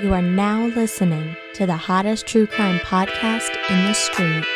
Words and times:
You 0.00 0.14
are 0.14 0.22
now 0.22 0.66
listening 0.66 1.34
to 1.54 1.66
the 1.66 1.76
hottest 1.76 2.24
true 2.28 2.46
crime 2.46 2.78
podcast 2.78 3.50
in 3.68 3.84
the 3.84 3.94
streets. 3.94 4.46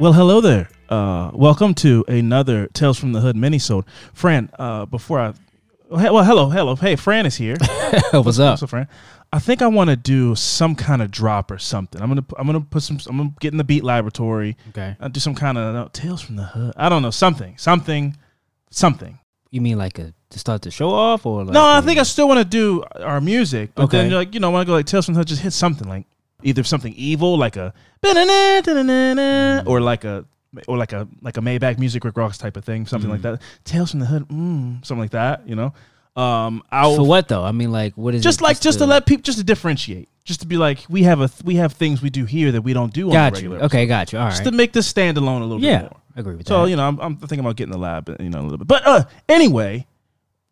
Well, 0.00 0.12
hello 0.12 0.40
there. 0.40 0.68
Uh, 0.88 1.30
welcome 1.34 1.74
to 1.74 2.04
another 2.08 2.66
Tales 2.68 2.98
from 2.98 3.12
the 3.12 3.20
Hood 3.20 3.36
minisode. 3.36 3.84
Fran, 4.14 4.50
uh, 4.58 4.86
before 4.86 5.20
I, 5.20 5.34
well, 5.90 6.24
hello, 6.24 6.48
hello, 6.48 6.76
hey, 6.76 6.96
Fran 6.96 7.26
is 7.26 7.36
here. 7.36 7.56
What's 8.12 8.38
up? 8.38 8.58
So, 8.58 8.66
Fran, 8.66 8.88
I 9.30 9.38
think 9.38 9.60
I 9.60 9.66
want 9.66 9.90
to 9.90 9.96
do 9.96 10.34
some 10.34 10.74
kind 10.74 11.02
of 11.02 11.10
drop 11.10 11.50
or 11.50 11.58
something. 11.58 12.00
I'm 12.00 12.08
gonna, 12.08 12.24
I'm 12.38 12.46
gonna 12.46 12.62
put 12.62 12.82
some, 12.82 12.98
I'm 13.06 13.18
gonna 13.18 13.34
get 13.40 13.52
in 13.52 13.58
the 13.58 13.64
beat 13.64 13.84
laboratory. 13.84 14.56
Okay. 14.70 14.96
Uh, 14.98 15.08
do 15.08 15.20
some 15.20 15.34
kind 15.34 15.58
of 15.58 15.74
no, 15.74 15.88
Tales 15.92 16.22
from 16.22 16.36
the 16.36 16.44
Hood. 16.44 16.72
I 16.76 16.88
don't 16.88 17.02
know, 17.02 17.10
something, 17.10 17.56
something, 17.58 18.16
something. 18.70 19.18
You 19.50 19.60
mean 19.60 19.76
like 19.78 19.98
a 19.98 20.14
to 20.30 20.38
start 20.38 20.60
the 20.62 20.70
show 20.70 20.90
off 20.90 21.24
or 21.26 21.44
like 21.44 21.54
no, 21.54 21.64
I 21.66 21.80
think 21.82 21.98
I 21.98 22.02
still 22.02 22.28
want 22.28 22.38
to 22.38 22.44
do 22.44 22.82
our 23.00 23.20
music, 23.20 23.70
but 23.74 23.90
then 23.90 24.06
Okay. 24.06 24.14
like 24.14 24.34
you 24.34 24.40
know, 24.40 24.50
when 24.50 24.60
I 24.62 24.64
go 24.64 24.72
like 24.72 24.86
Tales 24.86 25.04
from 25.06 25.14
the 25.14 25.18
Hood, 25.20 25.28
just 25.28 25.42
hit 25.42 25.52
something 25.52 25.88
like 25.88 26.06
either 26.42 26.62
something 26.64 26.94
evil 26.94 27.36
like 27.36 27.56
a 27.56 27.72
or 29.66 29.80
like 29.80 30.04
a 30.04 30.24
or 30.66 30.76
like 30.78 30.92
a 30.92 31.06
like 31.22 31.36
a 31.36 31.40
Maybach 31.40 31.78
music 31.78 32.04
Rick 32.04 32.16
Ross 32.16 32.38
type 32.38 32.56
of 32.56 32.64
thing, 32.64 32.86
something 32.86 33.10
like 33.10 33.22
that. 33.22 33.40
Tales 33.64 33.90
from 33.90 34.00
the 34.00 34.06
Hood, 34.06 34.28
mm, 34.28 34.84
something 34.84 35.00
like 35.00 35.10
that. 35.10 35.46
You 35.48 35.56
know, 35.56 35.74
um, 36.20 36.62
I'll 36.70 36.96
for 36.96 37.06
what 37.06 37.28
though? 37.28 37.44
I 37.44 37.52
mean 37.52 37.70
like 37.72 37.94
what 37.94 38.14
is 38.14 38.22
just 38.22 38.40
it? 38.40 38.44
like 38.44 38.60
just 38.60 38.78
to 38.78 38.84
the- 38.84 38.90
let 38.90 39.06
people 39.06 39.22
just 39.22 39.38
to 39.38 39.44
differentiate, 39.44 40.08
just 40.24 40.40
to 40.40 40.46
be 40.46 40.56
like 40.56 40.80
we 40.88 41.02
have 41.04 41.20
a 41.20 41.30
we 41.44 41.56
have 41.56 41.72
things 41.74 42.00
we 42.02 42.10
do 42.10 42.24
here 42.24 42.50
that 42.52 42.62
we 42.62 42.72
don't 42.72 42.92
do 42.92 43.06
on 43.08 43.12
got 43.12 43.32
you. 43.42 43.48
regular. 43.50 43.64
Okay, 43.66 43.86
got 43.86 44.12
you. 44.12 44.18
All 44.18 44.28
just 44.30 44.40
right. 44.44 44.50
to 44.50 44.56
make 44.56 44.72
this 44.72 44.86
stand 44.86 45.16
alone 45.18 45.42
a 45.42 45.44
little 45.46 45.62
yeah, 45.62 45.82
bit 45.82 45.90
more. 45.90 46.00
I 46.16 46.20
agree 46.20 46.34
with 46.36 46.48
So 46.48 46.64
that. 46.64 46.70
you 46.70 46.76
know, 46.76 46.88
I'm, 46.88 46.98
I'm 46.98 47.16
thinking 47.18 47.40
about 47.40 47.56
getting 47.56 47.72
the 47.72 47.78
lab, 47.78 48.08
you 48.18 48.30
know, 48.30 48.40
a 48.40 48.42
little 48.42 48.58
bit. 48.58 48.66
But 48.66 48.86
uh, 48.86 49.04
anyway, 49.28 49.86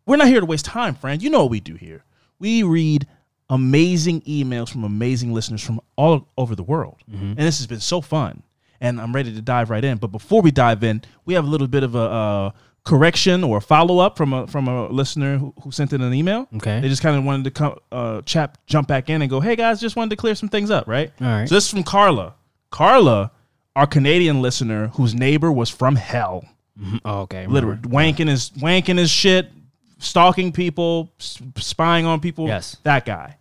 we're 0.05 0.15
not 0.17 0.27
here 0.27 0.39
to 0.39 0.45
waste 0.45 0.63
time, 0.65 0.95
friend. 0.95 1.21
You 1.21 1.29
know 1.29 1.41
what 1.41 1.49
we 1.51 1.59
do 1.59 1.75
here. 1.75 2.03
We 2.39 2.63
read 2.63 3.05
amazing 3.49 4.21
emails 4.21 4.69
from 4.69 4.83
amazing 4.83 5.33
listeners 5.33 5.61
from 5.63 5.81
all 5.95 6.27
over 6.37 6.55
the 6.55 6.63
world, 6.63 6.97
Mm-hmm. 7.11 7.25
and 7.31 7.37
this 7.39 7.57
has 7.59 7.67
been 7.67 7.79
so 7.79 7.99
fun. 8.01 8.43
And 8.81 8.99
I'm 9.01 9.13
ready 9.13 9.33
to 9.33 9.41
dive 9.41 9.69
right 9.69 9.83
in. 9.83 9.97
But 9.97 10.07
before 10.11 10.41
we 10.41 10.51
dive 10.51 10.83
in, 10.83 11.01
we 11.25 11.33
have 11.33 11.45
a 11.45 11.47
little 11.47 11.67
bit 11.67 11.83
of 11.83 11.95
a 11.95 11.99
uh, 11.99 12.51
correction 12.85 13.43
or 13.43 13.59
follow 13.59 13.99
up 13.99 14.15
from 14.17 14.33
a 14.33 14.47
from 14.47 14.67
a 14.67 14.87
listener 14.87 15.37
who, 15.37 15.53
who 15.61 15.71
sent 15.71 15.93
in 15.93 16.01
an 16.01 16.13
email. 16.13 16.47
Okay. 16.55 16.79
They 16.79 16.87
just 16.89 17.01
kind 17.01 17.17
of 17.17 17.23
wanted 17.23 17.43
to 17.45 17.51
come, 17.51 17.75
uh, 17.91 18.21
chap 18.21 18.57
jump 18.67 18.87
back 18.87 19.09
in 19.09 19.21
and 19.21 19.29
go, 19.29 19.39
"Hey 19.39 19.55
guys, 19.55 19.81
just 19.81 19.95
wanted 19.95 20.11
to 20.11 20.15
clear 20.15 20.35
some 20.35 20.49
things 20.49 20.69
up, 20.71 20.87
right?" 20.87 21.11
All 21.19 21.27
right. 21.27 21.49
So 21.49 21.55
this 21.55 21.65
is 21.65 21.69
from 21.71 21.83
Carla. 21.83 22.35
Carla, 22.69 23.31
our 23.75 23.87
Canadian 23.87 24.41
listener, 24.41 24.87
whose 24.89 25.13
neighbor 25.15 25.51
was 25.51 25.69
from 25.69 25.95
hell, 25.95 26.45
Mhm. 26.79 27.01
Oh, 27.03 27.19
okay. 27.21 27.47
literally 27.47 27.77
wanking 27.81 28.27
his 28.27 28.51
wanking 28.51 28.97
his 28.99 29.09
shit, 29.09 29.51
stalking 29.97 30.51
people, 30.51 31.11
spying 31.57 32.05
on 32.05 32.19
people. 32.19 32.47
Yes. 32.47 32.77
that 32.83 33.05
guy. 33.05 33.37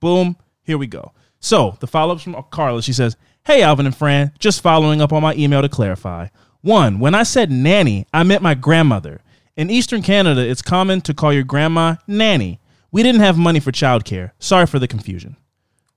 Boom. 0.00 0.36
Here 0.62 0.76
we 0.78 0.86
go. 0.86 1.12
So 1.40 1.76
the 1.80 1.86
follow 1.86 2.14
ups 2.14 2.22
from 2.22 2.36
Carla. 2.50 2.82
She 2.82 2.92
says, 2.92 3.16
"Hey 3.46 3.62
Alvin 3.62 3.86
and 3.86 3.96
Fran, 3.96 4.32
just 4.40 4.60
following 4.60 5.00
up 5.00 5.12
on 5.12 5.22
my 5.22 5.34
email 5.36 5.62
to 5.62 5.68
clarify. 5.68 6.28
One, 6.62 6.98
when 6.98 7.14
I 7.14 7.22
said 7.22 7.48
nanny, 7.48 8.06
I 8.12 8.24
meant 8.24 8.42
my 8.42 8.54
grandmother. 8.54 9.20
In 9.56 9.70
Eastern 9.70 10.02
Canada, 10.02 10.40
it's 10.40 10.62
common 10.62 11.00
to 11.02 11.14
call 11.14 11.32
your 11.32 11.44
grandma 11.44 11.94
nanny. 12.08 12.58
We 12.90 13.04
didn't 13.04 13.20
have 13.20 13.38
money 13.38 13.60
for 13.60 13.70
childcare. 13.70 14.32
Sorry 14.40 14.66
for 14.66 14.80
the 14.80 14.88
confusion. 14.88 15.36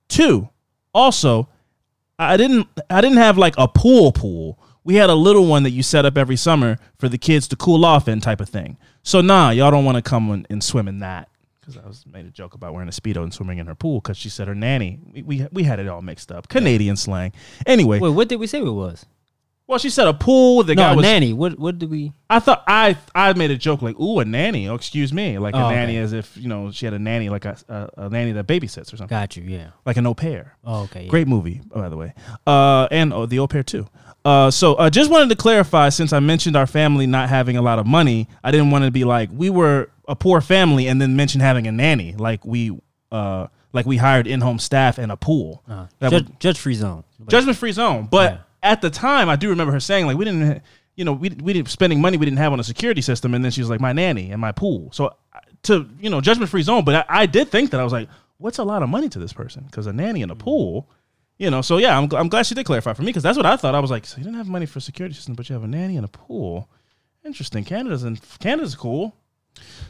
Two, 0.08 0.48
also, 0.94 1.48
I 2.20 2.36
didn't 2.36 2.68
I 2.88 3.00
didn't 3.00 3.18
have 3.18 3.36
like 3.36 3.54
a 3.58 3.66
pool 3.66 4.12
pool. 4.12 4.58
We 4.84 4.94
had 4.94 5.10
a 5.10 5.14
little 5.14 5.46
one 5.46 5.64
that 5.64 5.70
you 5.70 5.82
set 5.82 6.06
up 6.06 6.16
every 6.16 6.36
summer 6.36 6.78
for 6.98 7.08
the 7.08 7.18
kids 7.18 7.48
to 7.48 7.56
cool 7.56 7.84
off 7.84 8.06
in 8.06 8.20
type 8.20 8.40
of 8.40 8.48
thing. 8.48 8.78
So 9.02 9.20
nah, 9.20 9.50
y'all 9.50 9.72
don't 9.72 9.84
want 9.84 9.96
to 9.96 10.02
come 10.02 10.46
and, 10.48 10.62
swim 10.62 10.86
in 10.86 11.00
that. 11.00 11.28
Because 11.70 11.84
I 11.84 11.88
was 11.88 12.04
made 12.06 12.26
a 12.26 12.30
joke 12.30 12.54
about 12.54 12.72
wearing 12.74 12.88
a 12.88 12.92
speedo 12.92 13.22
and 13.22 13.32
swimming 13.32 13.58
in 13.58 13.66
her 13.66 13.74
pool 13.74 14.00
because 14.00 14.16
she 14.16 14.28
said 14.28 14.48
her 14.48 14.54
nanny. 14.54 14.98
We, 15.12 15.22
we 15.22 15.46
we 15.52 15.62
had 15.62 15.78
it 15.80 15.88
all 15.88 16.02
mixed 16.02 16.30
up. 16.32 16.48
Canadian 16.48 16.96
slang. 16.96 17.32
Anyway, 17.66 17.98
Wait, 18.00 18.10
what 18.10 18.28
did 18.28 18.36
we 18.40 18.46
say 18.46 18.58
it 18.60 18.64
was? 18.64 19.06
well 19.66 19.78
she 19.78 19.88
said 19.88 20.08
a 20.08 20.12
pool. 20.12 20.64
The 20.64 20.74
no, 20.74 20.82
guy 20.82 20.94
was. 20.96 21.02
nanny. 21.04 21.32
What 21.32 21.56
what 21.58 21.78
did 21.78 21.90
we? 21.90 22.12
I 22.28 22.40
thought 22.40 22.64
I 22.66 22.96
I 23.14 23.32
made 23.34 23.52
a 23.52 23.56
joke 23.56 23.82
like 23.82 23.98
ooh 24.00 24.18
a 24.18 24.24
nanny. 24.24 24.66
Oh 24.68 24.74
excuse 24.74 25.12
me, 25.12 25.38
like 25.38 25.54
a 25.54 25.58
Oh, 25.64 25.70
nanny 25.70 25.92
okay. 25.96 26.02
as 26.02 26.12
if 26.12 26.36
you 26.36 26.48
know 26.48 26.72
she 26.72 26.86
had 26.86 26.92
a 26.94 26.98
nanny 26.98 27.28
like 27.28 27.44
a 27.44 27.56
a, 27.68 28.06
a 28.06 28.08
nanny 28.08 28.32
that 28.32 28.46
babysits 28.48 28.92
or 28.92 28.96
something 28.96 29.06
Got 29.06 29.36
you. 29.36 29.44
Yeah. 29.44 29.70
like 29.86 29.96
an 29.96 30.06
au 30.08 30.14
pair. 30.14 30.56
Oh, 30.64 30.82
okay. 30.82 31.04
yeah. 31.04 31.08
Great 31.08 31.28
movie, 31.28 31.60
by 31.72 31.88
the 31.88 31.96
way. 31.96 32.14
Uh, 32.46 32.88
and 32.90 33.12
oh, 33.12 33.26
the 33.26 33.38
au 33.38 33.46
pair 33.46 33.62
too. 33.62 33.86
Uh, 34.24 34.50
so 34.50 34.74
uh, 34.74 34.90
just 34.90 35.10
wanted 35.10 35.28
to 35.30 35.36
clarify 35.36 35.88
since 35.88 36.12
I 36.12 36.18
mentioned 36.20 36.54
our 36.56 36.66
family 36.66 37.06
not 37.06 37.28
having 37.30 37.56
a 37.56 37.62
lot 37.62 37.78
of 37.78 37.86
money, 37.86 38.28
I 38.44 38.50
didn't 38.50 38.70
want 38.72 38.84
to 38.84 38.90
be 38.90 39.04
like 39.04 39.30
we 39.32 39.50
were 39.50 39.88
a 40.10 40.16
poor 40.16 40.40
family 40.40 40.86
and 40.88 41.00
then 41.00 41.14
mention 41.16 41.40
having 41.40 41.66
a 41.66 41.72
nanny, 41.72 42.14
like 42.18 42.44
we 42.44 42.78
uh, 43.12 43.46
like 43.72 43.86
we 43.86 43.96
hired 43.96 44.26
in-home 44.26 44.58
staff 44.58 44.98
and 44.98 45.10
a 45.12 45.16
pool. 45.16 45.62
Uh, 45.68 45.86
judge, 46.02 46.12
would- 46.12 46.40
judge 46.40 46.58
free 46.58 46.74
zone. 46.74 47.04
Judgment 47.28 47.56
free 47.56 47.72
zone. 47.72 48.08
But 48.10 48.32
Yeah. 48.32 48.38
at 48.72 48.80
the 48.82 48.90
time, 48.90 49.28
I 49.28 49.36
do 49.36 49.48
remember 49.50 49.72
her 49.72 49.80
saying 49.80 50.06
like 50.06 50.16
we 50.16 50.24
didn't, 50.24 50.62
you 50.96 51.04
know, 51.04 51.12
we 51.12 51.28
we 51.30 51.52
didn't 51.52 51.68
spending 51.68 52.00
money 52.00 52.16
we 52.16 52.26
didn't 52.26 52.38
have 52.38 52.52
on 52.52 52.60
a 52.60 52.64
security 52.64 53.00
system, 53.02 53.34
and 53.34 53.44
then 53.44 53.52
she 53.52 53.60
was 53.62 53.70
like 53.70 53.80
my 53.80 53.92
nanny 53.92 54.30
and 54.32 54.40
my 54.40 54.52
pool. 54.52 54.90
So 54.92 55.14
to 55.64 55.88
you 56.00 56.10
know, 56.10 56.20
judgment 56.20 56.50
free 56.50 56.62
zone. 56.62 56.84
But 56.84 56.94
I, 57.08 57.22
I 57.22 57.26
did 57.26 57.48
think 57.50 57.70
that 57.70 57.80
I 57.80 57.84
was 57.84 57.92
like, 57.92 58.08
what's 58.38 58.58
a 58.58 58.64
lot 58.64 58.82
of 58.82 58.88
money 58.88 59.08
to 59.10 59.18
this 59.18 59.32
person? 59.32 59.64
Because 59.66 59.86
a 59.86 59.92
nanny 59.92 60.22
and 60.22 60.32
a 60.32 60.36
pool. 60.36 60.88
You 61.38 61.50
know, 61.50 61.62
so 61.62 61.78
yeah, 61.78 61.96
I'm, 61.96 62.06
I'm 62.14 62.28
glad 62.28 62.44
she 62.44 62.54
did 62.54 62.66
clarify 62.66 62.92
for 62.92 63.00
me 63.02 63.06
because 63.06 63.22
that's 63.22 63.38
what 63.38 63.46
I 63.46 63.56
thought. 63.56 63.74
I 63.74 63.80
was 63.80 63.90
like, 63.90 64.04
so 64.04 64.18
you 64.18 64.24
didn't 64.24 64.36
have 64.36 64.48
money 64.48 64.66
for 64.66 64.78
a 64.78 64.82
security 64.82 65.14
system, 65.14 65.34
but 65.34 65.48
you 65.48 65.54
have 65.54 65.64
a 65.64 65.66
nanny 65.68 65.96
and 65.96 66.04
a 66.04 66.08
pool. 66.08 66.68
Interesting. 67.24 67.64
Canada's 67.64 68.02
and 68.04 68.20
Canada's 68.40 68.74
cool. 68.74 69.14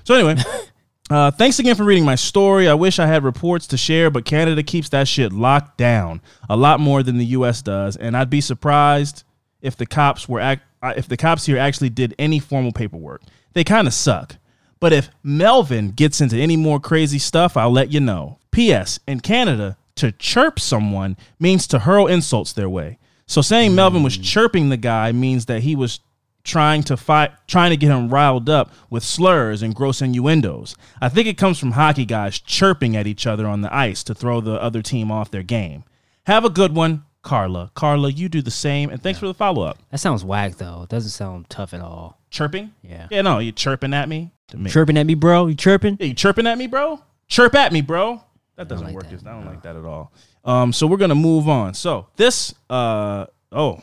So 0.04 0.14
anyway, 0.14 0.42
uh, 1.10 1.30
thanks 1.30 1.58
again 1.58 1.76
for 1.76 1.84
reading 1.84 2.04
my 2.04 2.14
story. 2.14 2.68
I 2.68 2.74
wish 2.74 2.98
I 2.98 3.06
had 3.06 3.24
reports 3.24 3.66
to 3.68 3.76
share, 3.76 4.10
but 4.10 4.24
Canada 4.24 4.62
keeps 4.62 4.88
that 4.90 5.08
shit 5.08 5.32
locked 5.32 5.78
down 5.78 6.20
a 6.48 6.56
lot 6.56 6.80
more 6.80 7.02
than 7.02 7.18
the 7.18 7.26
U.S. 7.26 7.62
does, 7.62 7.96
and 7.96 8.16
I'd 8.16 8.30
be 8.30 8.40
surprised 8.40 9.24
if 9.60 9.76
the 9.76 9.86
cops 9.86 10.28
were 10.28 10.40
act- 10.40 10.64
uh, 10.82 10.94
if 10.96 11.08
the 11.08 11.16
cops 11.16 11.46
here 11.46 11.58
actually 11.58 11.90
did 11.90 12.14
any 12.18 12.38
formal 12.38 12.72
paperwork. 12.72 13.22
They 13.52 13.64
kind 13.64 13.86
of 13.86 13.94
suck. 13.94 14.36
But 14.78 14.94
if 14.94 15.10
Melvin 15.22 15.90
gets 15.90 16.22
into 16.22 16.36
any 16.36 16.56
more 16.56 16.80
crazy 16.80 17.18
stuff, 17.18 17.56
I'll 17.56 17.70
let 17.70 17.92
you 17.92 18.00
know. 18.00 18.38
P.S. 18.50 18.98
In 19.06 19.20
Canada, 19.20 19.76
to 19.96 20.12
chirp 20.12 20.58
someone 20.58 21.18
means 21.38 21.66
to 21.66 21.80
hurl 21.80 22.06
insults 22.06 22.54
their 22.54 22.68
way. 22.70 22.98
So 23.26 23.42
saying 23.42 23.74
Melvin 23.74 24.02
was 24.02 24.16
chirping 24.16 24.70
the 24.70 24.76
guy 24.78 25.12
means 25.12 25.46
that 25.46 25.62
he 25.62 25.76
was 25.76 26.00
trying 26.44 26.82
to 26.84 26.96
fight 26.96 27.32
trying 27.46 27.70
to 27.70 27.76
get 27.76 27.90
him 27.90 28.08
riled 28.08 28.48
up 28.48 28.72
with 28.88 29.02
slurs 29.02 29.62
and 29.62 29.74
gross 29.74 30.00
innuendos. 30.02 30.74
I 31.00 31.08
think 31.08 31.26
it 31.28 31.38
comes 31.38 31.58
from 31.58 31.72
hockey 31.72 32.04
guys 32.04 32.38
chirping 32.38 32.96
at 32.96 33.06
each 33.06 33.26
other 33.26 33.46
on 33.46 33.60
the 33.60 33.74
ice 33.74 34.02
to 34.04 34.14
throw 34.14 34.40
the 34.40 34.60
other 34.60 34.82
team 34.82 35.10
off 35.10 35.30
their 35.30 35.42
game. 35.42 35.84
Have 36.26 36.44
a 36.44 36.50
good 36.50 36.74
one. 36.74 37.04
Carla. 37.22 37.70
Carla, 37.74 38.10
you 38.10 38.28
do 38.30 38.40
the 38.40 38.50
same. 38.50 38.88
And 38.90 39.02
thanks 39.02 39.20
for 39.20 39.26
the 39.26 39.34
follow 39.34 39.62
up. 39.62 39.78
That 39.90 39.98
sounds 39.98 40.24
whack 40.24 40.56
though. 40.56 40.82
It 40.84 40.88
doesn't 40.88 41.10
sound 41.10 41.50
tough 41.50 41.74
at 41.74 41.80
all. 41.80 42.18
Chirping? 42.30 42.72
Yeah. 42.82 43.08
Yeah, 43.10 43.22
no, 43.22 43.40
you 43.40 43.52
chirping 43.52 43.92
at 43.92 44.08
me. 44.08 44.32
To 44.48 44.56
me. 44.56 44.70
Chirping 44.70 44.96
at 44.96 45.06
me, 45.06 45.14
bro. 45.14 45.48
You 45.48 45.54
chirping? 45.54 45.96
Yeah, 46.00 46.06
you 46.06 46.14
chirping 46.14 46.46
at 46.46 46.56
me, 46.56 46.66
bro? 46.66 47.00
Chirp 47.28 47.54
at 47.54 47.72
me, 47.72 47.80
bro. 47.80 48.22
That 48.56 48.68
doesn't 48.68 48.86
like 48.86 48.94
work. 48.94 49.08
that. 49.08 49.26
I 49.26 49.32
don't 49.32 49.46
like 49.46 49.62
that 49.62 49.76
at 49.76 49.84
all. 49.84 50.12
Um, 50.44 50.72
so 50.72 50.86
we're 50.86 50.96
gonna 50.96 51.14
move 51.14 51.48
on. 51.48 51.74
So 51.74 52.08
this, 52.16 52.54
uh, 52.68 53.26
oh, 53.52 53.82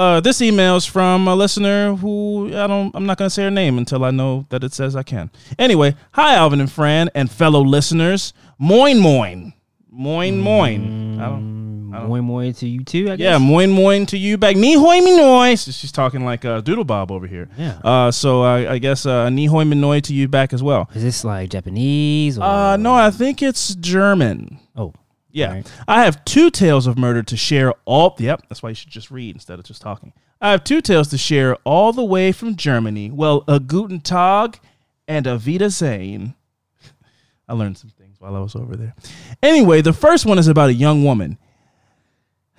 uh, 0.00 0.20
this 0.20 0.40
is 0.40 0.86
from 0.86 1.28
a 1.28 1.34
listener 1.34 1.94
who 1.94 2.48
I 2.54 2.66
don't. 2.66 2.90
I'm 2.94 3.04
not 3.06 3.18
gonna 3.18 3.30
say 3.30 3.44
her 3.44 3.50
name 3.50 3.78
until 3.78 4.04
I 4.04 4.10
know 4.10 4.46
that 4.48 4.64
it 4.64 4.72
says 4.72 4.96
I 4.96 5.02
can. 5.02 5.30
Anyway, 5.58 5.94
hi 6.12 6.34
Alvin 6.34 6.60
and 6.60 6.70
Fran 6.72 7.10
and 7.14 7.30
fellow 7.30 7.60
listeners. 7.60 8.32
Moin 8.58 8.98
moin, 8.98 9.52
moin 9.90 10.40
moin. 10.40 11.20
I 11.20 11.26
don't. 11.28 11.60
I 11.92 11.98
don't- 11.98 12.08
More 12.08 12.22
more 12.22 12.52
to 12.52 12.68
you 12.68 12.84
too, 12.84 13.10
I 13.10 13.16
guess. 13.16 13.24
Yeah, 13.24 13.38
moin 13.38 13.70
moin 13.72 14.06
to 14.06 14.16
you 14.16 14.38
back. 14.38 14.54
Ni 14.56 14.74
hoi 14.74 15.00
minoi. 15.00 15.56
She's 15.58 15.90
talking 15.90 16.24
like 16.24 16.44
uh, 16.44 16.60
Doodle 16.60 16.84
Bob 16.84 17.10
over 17.10 17.26
here. 17.26 17.48
Yeah. 17.58 17.80
Uh, 17.82 18.10
so 18.12 18.42
I, 18.42 18.74
I 18.74 18.78
guess 18.78 19.04
uh, 19.06 19.28
ni 19.28 19.46
hoi 19.46 19.64
minoi 19.64 20.00
to 20.02 20.14
you 20.14 20.28
back 20.28 20.52
as 20.52 20.62
well. 20.62 20.88
Is 20.94 21.02
this 21.02 21.24
like 21.24 21.50
Japanese 21.50 22.38
or 22.38 22.44
Uh, 22.44 22.76
no, 22.76 22.94
I 22.94 23.10
think 23.10 23.42
it's 23.42 23.74
German. 23.74 24.60
Oh. 24.76 24.92
Yeah. 25.32 25.48
Alright. 25.48 25.72
I 25.86 26.04
have 26.04 26.24
two 26.24 26.50
tales 26.50 26.86
of 26.86 26.98
murder 26.98 27.22
to 27.22 27.36
share 27.36 27.74
all 27.84 28.14
yep, 28.18 28.42
that's 28.48 28.62
why 28.62 28.70
you 28.70 28.74
should 28.74 28.90
just 28.90 29.10
read 29.10 29.34
instead 29.34 29.58
of 29.58 29.64
just 29.64 29.82
talking. 29.82 30.12
I 30.40 30.52
have 30.52 30.64
two 30.64 30.80
tales 30.80 31.08
to 31.08 31.18
share 31.18 31.56
all 31.64 31.92
the 31.92 32.04
way 32.04 32.32
from 32.32 32.56
Germany. 32.56 33.10
Well, 33.10 33.44
a 33.46 33.60
guten 33.60 34.00
Tag 34.00 34.58
and 35.06 35.26
a 35.26 35.36
Wiedersehen. 35.36 36.34
I 37.48 37.52
learned 37.52 37.76
some 37.76 37.90
things 37.90 38.16
while 38.20 38.34
I 38.34 38.40
was 38.40 38.56
over 38.56 38.74
there. 38.76 38.94
Anyway, 39.42 39.82
the 39.82 39.92
first 39.92 40.24
one 40.24 40.38
is 40.38 40.48
about 40.48 40.70
a 40.70 40.74
young 40.74 41.04
woman. 41.04 41.36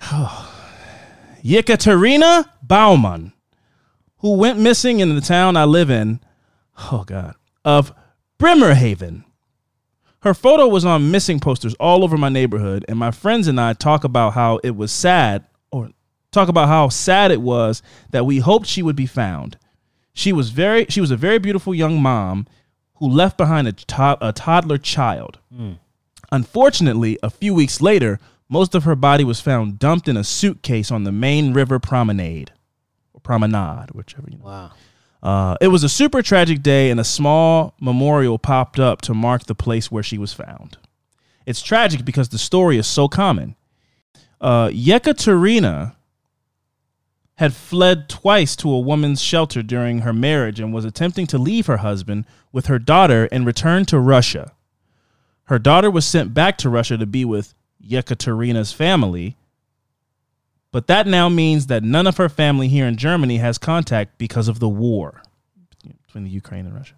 Yekaterina 1.42 2.48
Baumann, 2.62 3.32
who 4.18 4.36
went 4.36 4.60
missing 4.60 5.00
in 5.00 5.14
the 5.14 5.20
town 5.20 5.56
I 5.56 5.64
live 5.64 5.90
in, 5.90 6.20
oh 6.92 7.02
God, 7.04 7.34
of 7.64 7.92
Bremerhaven. 8.38 9.24
Her 10.22 10.34
photo 10.34 10.68
was 10.68 10.84
on 10.84 11.10
missing 11.10 11.40
posters 11.40 11.74
all 11.74 12.04
over 12.04 12.16
my 12.16 12.28
neighborhood, 12.28 12.84
and 12.88 12.98
my 12.98 13.10
friends 13.10 13.48
and 13.48 13.60
I 13.60 13.72
talk 13.72 14.04
about 14.04 14.34
how 14.34 14.60
it 14.62 14.76
was 14.76 14.92
sad, 14.92 15.44
or 15.72 15.90
talk 16.30 16.48
about 16.48 16.68
how 16.68 16.88
sad 16.90 17.32
it 17.32 17.40
was 17.40 17.82
that 18.10 18.24
we 18.24 18.38
hoped 18.38 18.66
she 18.66 18.82
would 18.82 18.94
be 18.94 19.06
found. 19.06 19.58
She 20.14 20.32
was 20.32 20.50
very, 20.50 20.86
she 20.88 21.00
was 21.00 21.10
a 21.10 21.16
very 21.16 21.38
beautiful 21.38 21.74
young 21.74 22.00
mom 22.00 22.46
who 22.96 23.08
left 23.08 23.36
behind 23.36 23.66
a, 23.66 23.72
to- 23.72 24.18
a 24.20 24.32
toddler 24.32 24.78
child. 24.78 25.40
Mm. 25.52 25.78
Unfortunately, 26.30 27.18
a 27.22 27.30
few 27.30 27.52
weeks 27.52 27.80
later, 27.80 28.20
most 28.48 28.74
of 28.76 28.84
her 28.84 28.94
body 28.94 29.24
was 29.24 29.40
found 29.40 29.78
dumped 29.78 30.06
in 30.06 30.16
a 30.16 30.22
suitcase 30.22 30.92
on 30.92 31.02
the 31.02 31.12
main 31.12 31.52
river 31.52 31.80
promenade, 31.80 32.52
or 33.12 33.20
promenade, 33.20 33.90
whichever 33.90 34.28
you 34.30 34.38
know. 34.38 34.44
Wow. 34.44 34.70
Uh, 35.22 35.56
it 35.60 35.68
was 35.68 35.84
a 35.84 35.88
super 35.88 36.20
tragic 36.20 36.62
day, 36.62 36.90
and 36.90 36.98
a 36.98 37.04
small 37.04 37.74
memorial 37.80 38.38
popped 38.38 38.80
up 38.80 39.00
to 39.02 39.14
mark 39.14 39.44
the 39.44 39.54
place 39.54 39.90
where 39.90 40.02
she 40.02 40.18
was 40.18 40.32
found. 40.32 40.78
It's 41.46 41.62
tragic 41.62 42.04
because 42.04 42.28
the 42.30 42.38
story 42.38 42.76
is 42.76 42.86
so 42.86 43.08
common. 43.08 43.54
Uh, 44.40 44.68
Yekaterina 44.68 45.94
had 47.36 47.54
fled 47.54 48.08
twice 48.08 48.54
to 48.56 48.70
a 48.70 48.78
woman's 48.78 49.22
shelter 49.22 49.62
during 49.62 50.00
her 50.00 50.12
marriage 50.12 50.60
and 50.60 50.72
was 50.72 50.84
attempting 50.84 51.26
to 51.28 51.38
leave 51.38 51.66
her 51.66 51.78
husband 51.78 52.26
with 52.52 52.66
her 52.66 52.78
daughter 52.78 53.28
and 53.32 53.46
return 53.46 53.84
to 53.86 53.98
Russia. 53.98 54.52
Her 55.44 55.58
daughter 55.58 55.90
was 55.90 56.04
sent 56.04 56.34
back 56.34 56.58
to 56.58 56.68
Russia 56.68 56.96
to 56.96 57.06
be 57.06 57.24
with 57.24 57.54
Yekaterina's 57.84 58.72
family, 58.72 59.36
but 60.72 60.88
that 60.88 61.06
now 61.06 61.28
means 61.28 61.66
that 61.68 61.82
none 61.84 62.06
of 62.06 62.16
her 62.16 62.28
family 62.28 62.66
here 62.66 62.86
in 62.86 62.96
Germany 62.96 63.36
has 63.36 63.58
contact 63.58 64.18
because 64.18 64.48
of 64.48 64.58
the 64.58 64.68
war 64.68 65.22
between 66.06 66.24
the 66.24 66.30
Ukraine 66.30 66.66
and 66.66 66.74
Russia. 66.74 66.94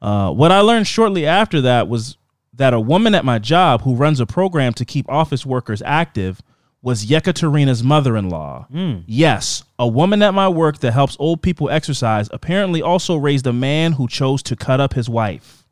Uh, 0.00 0.30
what 0.32 0.50
I 0.52 0.60
learned 0.60 0.86
shortly 0.86 1.26
after 1.26 1.60
that 1.62 1.88
was 1.88 2.16
that 2.54 2.72
a 2.72 2.80
woman 2.80 3.14
at 3.14 3.24
my 3.24 3.38
job 3.38 3.82
who 3.82 3.94
runs 3.94 4.20
a 4.20 4.26
program 4.26 4.72
to 4.74 4.84
keep 4.84 5.08
office 5.10 5.44
workers 5.44 5.82
active 5.84 6.40
was 6.80 7.06
Yekaterina's 7.06 7.82
mother 7.82 8.16
in 8.16 8.28
law. 8.28 8.66
Yes, 9.06 9.64
a 9.78 9.86
woman 9.86 10.22
at 10.22 10.32
my 10.34 10.48
work 10.48 10.78
that 10.78 10.92
helps 10.92 11.16
old 11.18 11.42
people 11.42 11.68
exercise 11.70 12.28
apparently 12.32 12.80
also 12.80 13.16
raised 13.16 13.46
a 13.48 13.52
man 13.52 13.92
who 13.92 14.06
chose 14.06 14.42
to 14.44 14.56
cut 14.56 14.80
up 14.80 14.94
his 14.94 15.08
wife. 15.08 15.64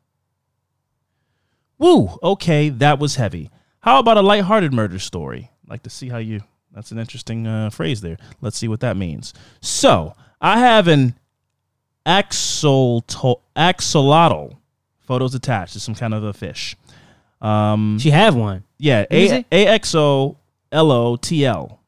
Woo, 1.77 2.17
okay, 2.21 2.69
that 2.69 2.99
was 2.99 3.15
heavy. 3.15 3.49
How 3.79 3.99
about 3.99 4.17
a 4.17 4.21
lighthearted 4.21 4.73
murder 4.73 4.99
story? 4.99 5.49
Like 5.67 5.83
to 5.83 5.89
see 5.89 6.09
how 6.09 6.17
you. 6.17 6.41
That's 6.77 6.91
an 6.91 6.99
interesting 6.99 7.47
uh, 7.47 7.71
phrase 7.71 8.01
there. 8.01 8.17
Let's 8.39 8.55
see 8.55 8.67
what 8.67 8.81
that 8.81 8.95
means. 8.97 9.33
So 9.61 10.13
I 10.39 10.59
have 10.59 10.87
an 10.87 11.15
axolotl, 12.05 13.41
axolotl 13.55 14.57
photos 14.99 15.33
attached 15.33 15.73
to 15.73 15.79
some 15.79 15.95
kind 15.95 16.13
of 16.13 16.23
a 16.23 16.33
fish. 16.33 16.75
Um, 17.41 17.97
She 17.99 18.11
have 18.11 18.35
one. 18.35 18.63
yeah, 18.77 19.05
A. 19.09 19.43
A 19.51 19.65
X 19.67 19.95
O 19.95 20.37
L 20.71 20.91
O 20.91 21.15
T 21.15 21.43
L. 21.47 21.79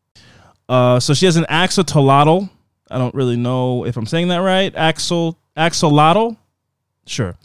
Uh, 0.68 1.00
so 1.00 1.14
she 1.14 1.28
has 1.28 1.36
an 1.36 1.46
axolotl. 1.52 2.50
I 2.90 2.98
don't 2.98 3.14
really 3.14 3.38
know 3.38 3.86
if 3.86 3.96
I'm 3.96 4.08
saying 4.08 4.30
that 4.30 4.38
right. 4.38 4.74
Axol 4.74 5.36
axolotl. 5.56 6.36
Sure, 7.06 7.36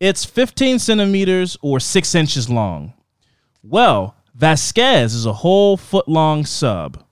it's 0.00 0.24
15 0.24 0.78
centimeters 0.78 1.58
or 1.60 1.80
six 1.80 2.14
inches 2.14 2.48
long. 2.48 2.94
Well, 3.62 4.14
Vasquez 4.34 5.14
is 5.14 5.26
a 5.26 5.32
whole 5.32 5.76
foot 5.76 6.08
long 6.08 6.44
sub. 6.44 7.02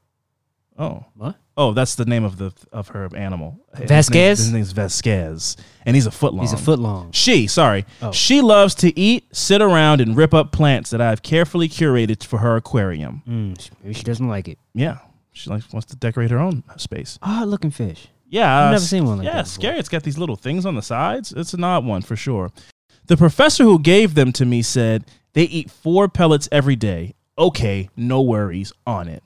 Oh, 0.78 1.04
What? 1.14 1.36
oh, 1.56 1.72
that's 1.72 1.94
the 1.94 2.04
name 2.04 2.24
of 2.24 2.38
the 2.38 2.52
of 2.72 2.88
her 2.88 3.08
animal. 3.14 3.60
His 3.72 3.80
name- 3.80 3.88
Vasquez? 3.88 4.38
His 4.38 4.52
name's 4.52 4.72
Vasquez, 4.72 5.56
and 5.86 5.94
he's 5.94 6.06
a 6.06 6.10
foot 6.10 6.34
long. 6.34 6.42
He's 6.44 6.52
a 6.52 6.56
foot 6.56 6.78
long. 6.78 7.12
She, 7.12 7.46
sorry. 7.46 7.84
Oh. 8.00 8.10
She 8.10 8.40
loves 8.40 8.74
to 8.76 8.98
eat, 8.98 9.24
sit 9.36 9.60
around, 9.62 10.00
and 10.00 10.16
rip 10.16 10.34
up 10.34 10.50
plants 10.50 10.90
that 10.90 11.00
I've 11.00 11.22
carefully 11.22 11.68
curated 11.68 12.24
for 12.24 12.38
her 12.38 12.56
aquarium. 12.56 13.22
Mm, 13.28 13.70
maybe 13.82 13.94
she 13.94 14.02
doesn't 14.02 14.28
like 14.28 14.48
it. 14.48 14.58
Yeah. 14.74 14.98
She 15.32 15.48
like 15.50 15.62
wants 15.72 15.86
to 15.86 15.96
decorate 15.96 16.30
her 16.30 16.38
own 16.38 16.62
space. 16.76 17.18
Odd 17.22 17.48
looking 17.48 17.70
fish. 17.70 18.08
Yeah. 18.28 18.54
I've 18.54 18.68
uh, 18.68 18.70
never 18.72 18.84
seen 18.84 19.06
one 19.06 19.18
like 19.18 19.26
yeah, 19.26 19.34
that 19.34 19.44
before. 19.44 19.54
scary. 19.54 19.78
It's 19.78 19.88
got 19.88 20.02
these 20.02 20.18
little 20.18 20.36
things 20.36 20.66
on 20.66 20.74
the 20.74 20.82
sides. 20.82 21.32
It's 21.32 21.54
an 21.54 21.62
odd 21.64 21.84
one 21.86 22.02
for 22.02 22.16
sure. 22.16 22.50
The 23.06 23.16
professor 23.16 23.64
who 23.64 23.78
gave 23.78 24.14
them 24.14 24.32
to 24.32 24.44
me 24.44 24.62
said 24.62 25.04
they 25.34 25.44
eat 25.44 25.70
four 25.70 26.08
pellets 26.08 26.48
every 26.52 26.76
day. 26.76 27.14
Okay, 27.38 27.88
no 27.96 28.20
worries 28.20 28.72
on 28.86 29.08
it. 29.08 29.22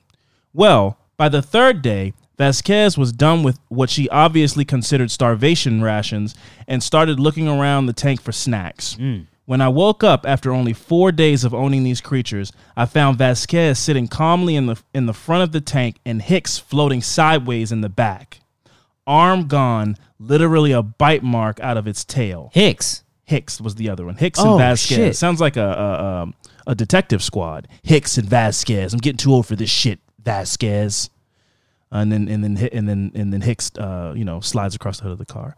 Well, 0.53 0.97
by 1.17 1.29
the 1.29 1.41
third 1.41 1.81
day, 1.81 2.13
Vasquez 2.37 2.97
was 2.97 3.11
done 3.11 3.43
with 3.43 3.59
what 3.67 3.89
she 3.89 4.07
obviously 4.09 4.63
considered 4.63 5.09
starvation 5.09 5.81
rations 5.81 6.35
and 6.67 6.83
started 6.83 7.19
looking 7.19 7.47
around 7.47 7.87
the 7.87 7.93
tank 7.93 8.21
for 8.21 8.31
snacks. 8.31 8.95
Mm. 8.95 9.25
When 9.45 9.61
I 9.61 9.69
woke 9.69 10.03
up 10.03 10.25
after 10.27 10.51
only 10.51 10.73
four 10.73 11.11
days 11.11 11.43
of 11.43 11.53
owning 11.53 11.83
these 11.83 12.01
creatures, 12.01 12.51
I 12.75 12.85
found 12.85 13.17
Vasquez 13.17 13.79
sitting 13.79 14.07
calmly 14.07 14.55
in 14.55 14.67
the 14.67 14.75
in 14.93 15.05
the 15.05 15.13
front 15.13 15.43
of 15.43 15.53
the 15.53 15.61
tank 15.61 15.97
and 16.05 16.21
Hicks 16.21 16.57
floating 16.57 17.01
sideways 17.01 17.71
in 17.71 17.81
the 17.81 17.89
back. 17.89 18.41
Arm 19.07 19.47
gone, 19.47 19.95
literally 20.19 20.73
a 20.73 20.83
bite 20.83 21.23
mark 21.23 21.61
out 21.61 21.77
of 21.77 21.87
its 21.87 22.03
tail. 22.03 22.51
Hicks. 22.53 23.03
Hicks 23.27 23.59
was 23.61 23.75
the 23.75 23.89
other 23.89 24.05
one. 24.05 24.15
Hicks 24.15 24.39
Oh, 24.39 24.51
and 24.53 24.59
Vasquez. 24.59 24.97
shit. 24.97 25.15
Sounds 25.15 25.39
like 25.41 25.57
a, 25.57 25.61
a 25.67 26.03
um, 26.23 26.33
a 26.65 26.73
detective 26.73 27.21
squad. 27.21 27.67
Hicks 27.83 28.17
and 28.17 28.27
Vasquez. 28.27 28.93
I'm 28.93 28.99
getting 28.99 29.17
too 29.17 29.31
old 29.33 29.45
for 29.45 29.55
this 29.55 29.69
shit, 29.69 29.99
Vasquez. 30.23 31.09
And 31.91 32.11
then 32.11 32.27
and 32.29 32.43
then 32.43 32.57
and 32.71 32.87
then 32.89 33.11
and 33.13 33.31
then 33.33 33.41
Hicks, 33.41 33.71
uh, 33.77 34.13
you 34.15 34.23
know, 34.25 34.39
slides 34.39 34.75
across 34.75 34.97
the 34.97 35.03
hood 35.03 35.11
of 35.11 35.17
the 35.19 35.25
car. 35.25 35.55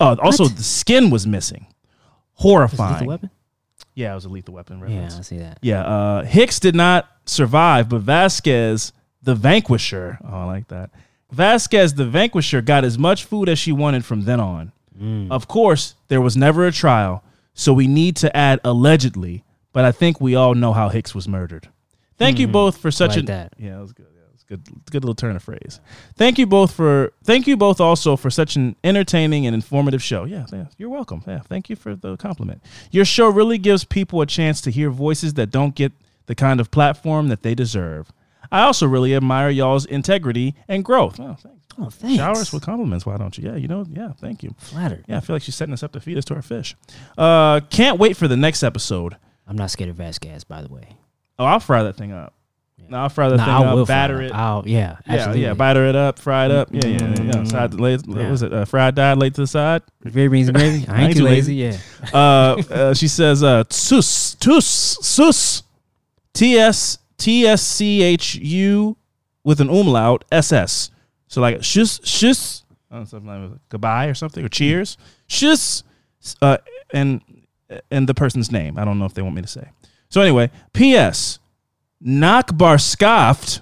Uh, 0.00 0.16
also, 0.22 0.46
the 0.46 0.62
skin 0.62 1.10
was 1.10 1.26
missing. 1.26 1.66
Was 1.68 1.74
it 2.36 2.42
Horrifying. 2.42 3.06
weapon? 3.06 3.30
Yeah, 3.94 4.12
it 4.12 4.14
was 4.14 4.24
a 4.24 4.28
lethal 4.30 4.54
weapon 4.54 4.82
Yeah. 4.88 5.06
I 5.06 5.20
see 5.20 5.38
that. 5.38 5.58
Yeah, 5.62 5.82
uh, 5.82 6.24
Hicks 6.24 6.58
did 6.58 6.74
not 6.74 7.06
survive, 7.26 7.88
but 7.90 8.00
Vasquez, 8.00 8.92
the 9.22 9.34
Vanquisher, 9.34 10.18
oh, 10.24 10.28
I 10.38 10.44
like 10.44 10.68
that. 10.68 10.90
Vasquez, 11.30 11.94
the 11.94 12.06
Vanquisher, 12.06 12.62
got 12.62 12.84
as 12.84 12.98
much 12.98 13.24
food 13.24 13.48
as 13.48 13.58
she 13.58 13.72
wanted 13.72 14.04
from 14.04 14.22
then 14.22 14.40
on. 14.40 14.72
Mm. 15.00 15.30
Of 15.30 15.48
course, 15.48 15.94
there 16.08 16.20
was 16.20 16.36
never 16.36 16.66
a 16.66 16.72
trial, 16.72 17.24
so 17.54 17.72
we 17.72 17.86
need 17.86 18.16
to 18.16 18.36
add 18.36 18.60
allegedly, 18.64 19.44
but 19.72 19.84
I 19.84 19.92
think 19.92 20.20
we 20.20 20.34
all 20.34 20.54
know 20.54 20.72
how 20.72 20.88
Hicks 20.88 21.14
was 21.14 21.26
murdered. 21.26 21.68
Thank 22.18 22.38
you 22.38 22.46
mm-hmm. 22.46 22.52
both 22.52 22.76
for 22.76 22.90
such 22.90 23.12
like 23.12 23.20
a 23.20 23.26
that. 23.26 23.54
yeah, 23.56 23.76
that 23.76 23.80
was 23.80 23.92
good. 23.92 24.06
Yeah, 24.14 24.20
it 24.20 24.32
was 24.32 24.42
good. 24.42 24.62
Good 24.90 25.04
little 25.04 25.14
turn 25.14 25.36
of 25.36 25.42
phrase. 25.42 25.80
Thank 26.16 26.38
you 26.38 26.46
both 26.46 26.72
for 26.72 27.14
thank 27.24 27.46
you 27.46 27.56
both 27.56 27.80
also 27.80 28.14
for 28.14 28.28
such 28.28 28.56
an 28.56 28.76
entertaining 28.84 29.46
and 29.46 29.54
informative 29.54 30.02
show. 30.02 30.24
Yeah, 30.24 30.44
yeah, 30.52 30.66
you're 30.76 30.90
welcome. 30.90 31.22
Yeah, 31.26 31.40
thank 31.40 31.70
you 31.70 31.76
for 31.76 31.96
the 31.96 32.18
compliment. 32.18 32.62
Your 32.90 33.06
show 33.06 33.28
really 33.30 33.56
gives 33.56 33.84
people 33.84 34.20
a 34.20 34.26
chance 34.26 34.60
to 34.62 34.70
hear 34.70 34.90
voices 34.90 35.34
that 35.34 35.50
don't 35.50 35.74
get 35.74 35.92
the 36.26 36.34
kind 36.34 36.60
of 36.60 36.70
platform 36.70 37.28
that 37.28 37.42
they 37.42 37.54
deserve. 37.54 38.12
I 38.52 38.62
also 38.62 38.86
really 38.86 39.14
admire 39.14 39.48
y'all's 39.48 39.86
integrity 39.86 40.54
and 40.68 40.84
growth. 40.84 41.18
Oh. 41.18 41.36
Oh, 41.78 41.88
thanks. 41.90 42.16
Showers 42.16 42.52
with 42.52 42.62
compliments. 42.64 43.06
Why 43.06 43.16
don't 43.16 43.36
you? 43.38 43.50
Yeah, 43.50 43.56
you 43.56 43.68
know. 43.68 43.86
Yeah, 43.90 44.12
thank 44.18 44.42
you. 44.42 44.54
Flattered. 44.58 45.04
Yeah, 45.08 45.18
I 45.18 45.20
feel 45.20 45.36
like 45.36 45.42
she's 45.42 45.54
setting 45.54 45.72
us 45.72 45.82
up 45.82 45.92
to 45.92 46.00
feed 46.00 46.18
us 46.18 46.24
to 46.26 46.34
our 46.34 46.42
fish. 46.42 46.76
Uh, 47.16 47.60
can't 47.70 47.98
wait 47.98 48.16
for 48.16 48.28
the 48.28 48.36
next 48.36 48.62
episode. 48.62 49.16
I'm 49.46 49.56
not 49.56 49.70
scared 49.70 49.90
of 49.90 49.96
Vasquez, 49.96 50.44
by 50.44 50.62
the 50.62 50.68
way. 50.68 50.96
Oh, 51.38 51.44
I'll 51.44 51.60
fry 51.60 51.82
that 51.84 51.96
thing 51.96 52.12
up. 52.12 52.34
No, 52.88 52.98
I'll 52.98 53.08
fry 53.08 53.28
the 53.28 53.36
Nah, 53.36 53.44
thing 53.44 53.68
I 53.68 53.72
up, 53.82 53.86
batter 53.86 54.20
it. 54.20 54.26
it. 54.26 54.32
I'll, 54.32 54.64
yeah, 54.66 54.96
yeah, 55.06 55.12
absolutely. 55.14 55.42
yeah, 55.42 55.54
batter 55.54 55.86
it 55.86 55.94
up, 55.94 56.18
fry 56.18 56.46
it 56.46 56.50
up. 56.50 56.68
Yeah, 56.72 56.80
yeah, 56.86 56.98
yeah. 56.98 57.08
yeah. 57.08 57.32
Mm. 57.34 57.50
Side 57.50 57.74
laid, 57.74 58.04
what 58.06 58.28
was 58.28 58.42
it? 58.42 58.52
Uh, 58.52 58.64
fried 58.64 58.96
died 58.96 59.16
laid 59.16 59.34
to 59.36 59.42
the 59.42 59.46
side. 59.46 59.82
Gravy 60.02 60.26
beans 60.28 60.48
and 60.48 60.56
gravy. 60.56 60.88
I 60.88 61.04
ain't, 61.04 61.16
too 61.16 61.22
lazy. 61.22 61.54
Yeah. 61.54 61.78
uh, 62.12 62.60
uh, 62.68 62.94
she 62.94 63.06
says, 63.06 63.44
uh, 63.44 63.62
tus, 63.68 64.34
tus, 64.34 64.66
sus, 64.66 65.62
T 66.34 66.58
S 66.58 66.98
T 67.16 67.46
S 67.46 67.62
C 67.62 68.02
H 68.02 68.34
U 68.36 68.96
with 69.44 69.60
an 69.60 69.68
umlaut, 69.68 70.24
S 70.32 70.52
S. 70.52 70.90
So 71.30 71.40
like, 71.40 71.58
shus, 71.58 72.00
shus, 72.02 72.64
something 72.90 73.24
like 73.24 73.52
goodbye 73.68 74.06
or 74.06 74.14
something, 74.14 74.44
or 74.44 74.48
cheers, 74.48 74.98
shus, 75.28 75.84
uh, 76.42 76.58
and, 76.92 77.22
and 77.88 78.08
the 78.08 78.14
person's 78.14 78.50
name. 78.50 78.76
I 78.76 78.84
don't 78.84 78.98
know 78.98 79.04
if 79.04 79.14
they 79.14 79.22
want 79.22 79.36
me 79.36 79.42
to 79.42 79.48
say. 79.48 79.70
So 80.08 80.20
anyway, 80.20 80.50
P.S. 80.72 81.38
Nachbar 82.04 82.76
Nachbarschaft, 82.76 83.60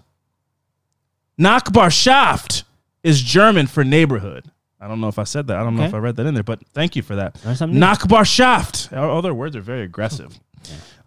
Nachbarschaft 1.38 2.62
is 3.02 3.20
German 3.22 3.66
for 3.66 3.84
neighborhood. 3.84 4.50
I 4.80 4.88
don't 4.88 5.00
know 5.00 5.08
if 5.08 5.18
I 5.18 5.24
said 5.24 5.48
that. 5.48 5.58
I 5.58 5.62
don't 5.62 5.76
know 5.76 5.82
if 5.84 5.94
I 5.94 5.98
read 5.98 6.16
that 6.16 6.26
in 6.26 6.32
there, 6.34 6.42
but 6.42 6.60
thank 6.72 6.96
you 6.96 7.02
for 7.02 7.16
that. 7.16 7.34
Nachbarschaft. 7.74 8.96
All 8.96 9.10
all 9.10 9.22
their 9.22 9.34
words 9.34 9.54
are 9.56 9.60
very 9.60 9.82
aggressive. 9.82 10.38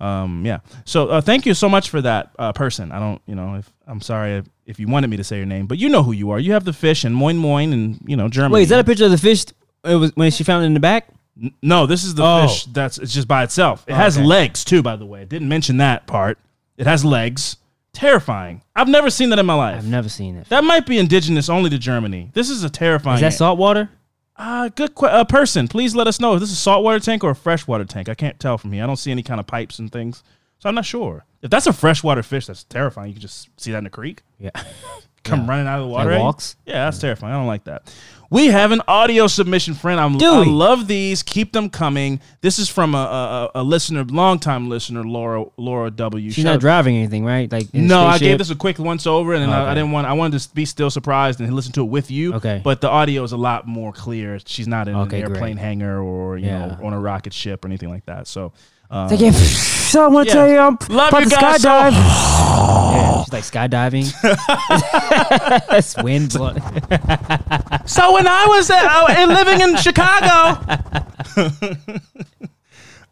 Um, 0.02 0.44
yeah. 0.46 0.60
So 0.86 1.10
uh, 1.10 1.22
thank 1.22 1.46
you 1.46 1.54
so 1.54 1.70
much 1.70 1.90
for 1.90 2.02
that 2.02 2.32
uh, 2.40 2.52
person. 2.54 2.92
I 2.92 3.00
don't, 3.00 3.22
you 3.28 3.36
know, 3.36 3.56
if 3.56 3.72
I'm 3.86 4.02
sorry 4.02 4.38
if, 4.38 4.46
if 4.66 4.80
you 4.80 4.88
wanted 4.88 5.10
me 5.10 5.18
to 5.18 5.24
say 5.24 5.38
your 5.38 5.46
name, 5.46 5.68
but 5.68 5.78
you 5.78 5.90
know 5.90 6.02
who 6.04 6.12
you 6.12 6.32
are. 6.32 6.40
You 6.40 6.54
have 6.54 6.66
the 6.66 6.74
fish 6.74 7.04
and 7.04 7.16
moin 7.16 7.38
moin 7.38 7.72
and 7.72 8.00
you 8.06 8.16
know 8.18 8.28
Germany. 8.28 8.54
Wait, 8.54 8.64
is 8.64 8.70
that 8.70 8.80
a 8.80 8.84
picture 8.84 9.06
of 9.06 9.12
the 9.12 9.18
fish? 9.18 9.46
It 9.84 9.96
was 9.96 10.12
when 10.16 10.32
she 10.32 10.44
found 10.44 10.64
it 10.64 10.68
in 10.68 10.74
the 10.74 10.80
back. 10.80 11.08
N- 11.42 11.54
No, 11.62 11.86
this 11.86 12.04
is 12.04 12.16
the 12.16 12.24
Oh. 12.26 12.48
fish 12.48 12.66
that's 12.66 12.98
it's 12.98 13.14
just 13.14 13.28
by 13.28 13.44
itself. 13.44 13.84
It 13.88 13.94
has 13.94 14.18
okay. 14.18 14.26
legs 14.26 14.64
too, 14.66 14.82
by 14.82 14.96
the 14.96 15.06
way. 15.06 15.22
I 15.22 15.26
didn't 15.26 15.50
mention 15.50 15.78
that 15.78 16.08
part. 16.08 16.40
It 16.78 16.88
has 16.88 17.06
legs. 17.06 17.58
Terrifying. 17.94 18.62
I've 18.76 18.88
never 18.88 19.10
seen 19.10 19.30
that 19.32 19.40
in 19.40 19.46
my 19.46 19.54
life. 19.54 19.76
I've 19.78 19.86
never 19.88 20.08
seen 20.10 20.38
it. 20.38 20.48
that 20.50 20.64
might 20.64 20.86
be 20.86 20.98
indigenous 20.98 21.50
only 21.50 21.70
to 21.70 21.78
Germany. 21.78 22.32
This 22.34 22.50
is 22.50 22.64
a 22.64 22.70
terrifying. 22.70 23.16
Is 23.16 23.22
that 23.22 23.34
saltwater? 23.34 23.90
Uh, 24.38 24.70
good 24.70 24.96
que- 24.96 25.08
uh, 25.08 25.24
person. 25.26 25.68
Please 25.68 25.96
let 25.96 26.08
us 26.08 26.20
know 26.20 26.34
if 26.34 26.40
this 26.40 26.50
is 26.50 26.58
a 26.58 26.62
saltwater 26.62 27.00
tank 27.00 27.24
or 27.24 27.32
a 27.32 27.36
freshwater 27.36 27.86
tank. 27.86 28.10
I 28.10 28.16
can't 28.16 28.40
tell 28.40 28.58
from 28.58 28.72
here. 28.72 28.84
I 28.84 28.88
don't 28.88 28.96
see 28.98 29.12
any 29.12 29.24
kind 29.24 29.40
of 29.40 29.48
pipes 29.48 29.78
and 29.80 29.92
things, 29.92 30.24
so 30.60 30.70
I'm 30.70 30.76
not 30.76 30.86
sure. 30.86 31.26
If 31.42 31.50
that's 31.52 31.68
a 31.68 31.74
freshwater 31.74 32.24
fish, 32.24 32.48
that's 32.48 32.64
terrifying. 32.64 33.10
You 33.10 33.14
can 33.16 33.22
just 33.22 33.50
see 33.58 33.72
that 33.72 33.80
in 33.80 33.84
the 33.84 33.90
creek, 33.90 34.24
Yeah. 34.40 34.52
come 35.24 35.48
running 35.48 35.68
out 35.68 35.80
of 35.80 35.86
the 35.86 35.92
water. 35.92 36.10
That 36.10 36.16
at 36.16 36.20
you. 36.20 36.24
walks? 36.24 36.56
Yeah, 36.66 36.86
that's 36.86 37.00
terrifying. 37.00 37.34
I 37.34 37.38
don't 37.38 37.48
like 37.48 37.66
that. 37.66 37.94
We 38.30 38.48
have 38.48 38.72
an 38.72 38.82
audio 38.88 39.28
submission, 39.28 39.74
friend. 39.74 40.00
I'm, 40.00 40.18
Do 40.18 40.32
I 40.36 40.40
we? 40.40 40.46
love 40.46 40.88
these. 40.88 41.22
Keep 41.22 41.52
them 41.52 41.70
coming. 41.70 42.22
This 42.40 42.60
is 42.60 42.70
from 42.70 42.96
a, 42.96 43.50
a, 43.54 43.62
a 43.62 43.64
listener, 43.64 44.06
longtime 44.06 44.70
listener, 44.70 45.04
Laura 45.04 45.44
Laura 45.58 45.92
W. 45.92 46.32
She's 46.32 46.44
Shout 46.46 46.54
not 46.54 46.60
driving 46.62 46.96
anything, 46.96 47.26
right? 47.26 47.52
Like 47.52 47.74
in 47.74 47.84
a 47.84 47.88
no, 47.88 48.00
I 48.06 48.12
spaceship? 48.16 48.26
gave 48.28 48.38
this 48.38 48.50
a 48.50 48.56
quick 48.56 48.80
once 48.80 49.06
over, 49.06 49.34
and 49.34 49.42
then 49.44 49.50
I, 49.50 49.58
I 49.60 49.64
Okay. 49.66 49.76
didn't 49.76 49.92
want. 49.92 50.08
I 50.08 50.14
wanted 50.14 50.40
to 50.40 50.56
be 50.56 50.64
still 50.64 50.90
surprised 50.90 51.42
and 51.42 51.54
listen 51.54 51.74
to 51.74 51.82
it 51.82 51.90
with 51.90 52.10
you. 52.10 52.34
Okay. 52.36 52.62
but 52.64 52.80
the 52.80 52.88
audio 52.90 53.22
is 53.24 53.34
a 53.34 53.38
lot 53.38 53.68
more 53.68 53.92
clear. 53.92 54.40
She's 54.46 54.68
not 54.68 54.88
in 54.88 54.96
Okay, 54.96 55.20
an 55.20 55.26
great. 55.28 55.36
airplane 55.36 55.58
hangar 55.58 56.02
or 56.02 56.38
you 56.38 56.46
Yeah. 56.46 56.68
know 56.68 56.78
on 56.86 56.94
a 56.94 57.00
rocket 57.02 57.34
ship 57.34 57.66
or 57.66 57.68
anything 57.68 57.90
like 57.90 58.06
that. 58.06 58.28
So, 58.28 58.54
uh, 58.92 59.08
Like, 59.10 59.20
yeah, 59.22 59.32
so 59.32 60.04
I 60.04 60.08
want 60.08 60.28
to 60.30 60.36
Yeah. 60.36 60.42
tell 60.42 60.52
you, 60.52 60.60
I'm 60.60 60.78
Love 60.90 61.10
about 61.10 61.24
you 61.24 61.30
to 61.30 61.36
guys 61.36 61.62
so- 61.62 61.70
skydive. 61.82 61.92
yeah, 62.94 63.24
she's 63.24 63.34
like 63.34 63.44
skydiving. 63.44 64.12
That's 65.70 65.96
wind 65.98 66.30
blowing. 66.34 66.62
so 67.86 68.14
when 68.14 68.28
I 68.28 68.46
was 68.48 68.70
uh, 68.70 69.26
living 69.28 69.62
in 69.62 69.78
Chicago. 69.78 70.60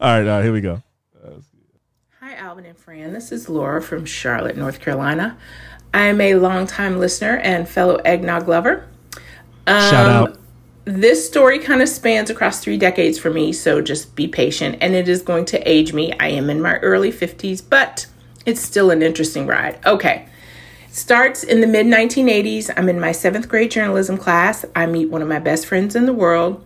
all 0.00 0.24
right, 0.36 0.42
here 0.44 0.52
we 0.52 0.60
go. 0.60 0.82
Hi, 2.20 2.34
Alvin 2.34 2.66
and 2.66 2.76
Fran. 2.76 3.12
This 3.12 3.32
is 3.32 3.48
Laura 3.48 3.80
from 3.82 4.04
Charlotte, 4.04 4.56
North 4.56 4.80
Carolina. 4.80 5.36
I'm 5.94 6.20
a 6.20 6.34
longtime 6.34 6.98
listener 6.98 7.36
and 7.38 7.68
fellow 7.68 7.96
eggnog 8.04 8.48
lover. 8.48 8.86
Shout 9.66 10.06
out. 10.08 10.36
This 10.84 11.26
story 11.26 11.58
kind 11.58 11.82
of 11.82 11.88
spans 11.88 12.30
across 12.30 12.60
three 12.60 12.78
decades 12.78 13.18
for 13.18 13.30
me, 13.30 13.52
so 13.52 13.80
just 13.80 14.16
be 14.16 14.26
patient. 14.26 14.78
And 14.80 14.94
it 14.94 15.08
is 15.08 15.22
going 15.22 15.44
to 15.46 15.58
age 15.70 15.92
me. 15.92 16.12
I 16.18 16.28
am 16.28 16.48
in 16.50 16.60
my 16.60 16.76
early 16.78 17.12
50s, 17.12 17.62
but 17.68 18.06
it's 18.46 18.60
still 18.60 18.90
an 18.90 19.02
interesting 19.02 19.46
ride. 19.46 19.78
Okay. 19.84 20.26
It 20.88 20.94
starts 20.94 21.44
in 21.44 21.60
the 21.60 21.66
mid 21.66 21.86
1980s. 21.86 22.70
I'm 22.76 22.88
in 22.88 22.98
my 22.98 23.12
seventh 23.12 23.48
grade 23.48 23.70
journalism 23.70 24.16
class. 24.16 24.64
I 24.74 24.86
meet 24.86 25.10
one 25.10 25.22
of 25.22 25.28
my 25.28 25.38
best 25.38 25.66
friends 25.66 25.94
in 25.94 26.06
the 26.06 26.12
world. 26.14 26.64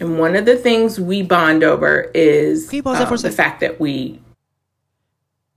And 0.00 0.18
one 0.18 0.34
of 0.34 0.44
the 0.44 0.56
things 0.56 0.98
we 0.98 1.22
bond 1.22 1.62
over 1.62 2.10
is 2.14 2.68
Can 2.68 2.76
you 2.78 2.82
pause 2.82 2.98
that 2.98 3.06
for 3.08 3.14
a 3.14 3.18
uh, 3.18 3.22
the 3.22 3.30
second? 3.30 3.36
fact 3.36 3.60
that 3.60 3.80
we 3.80 4.20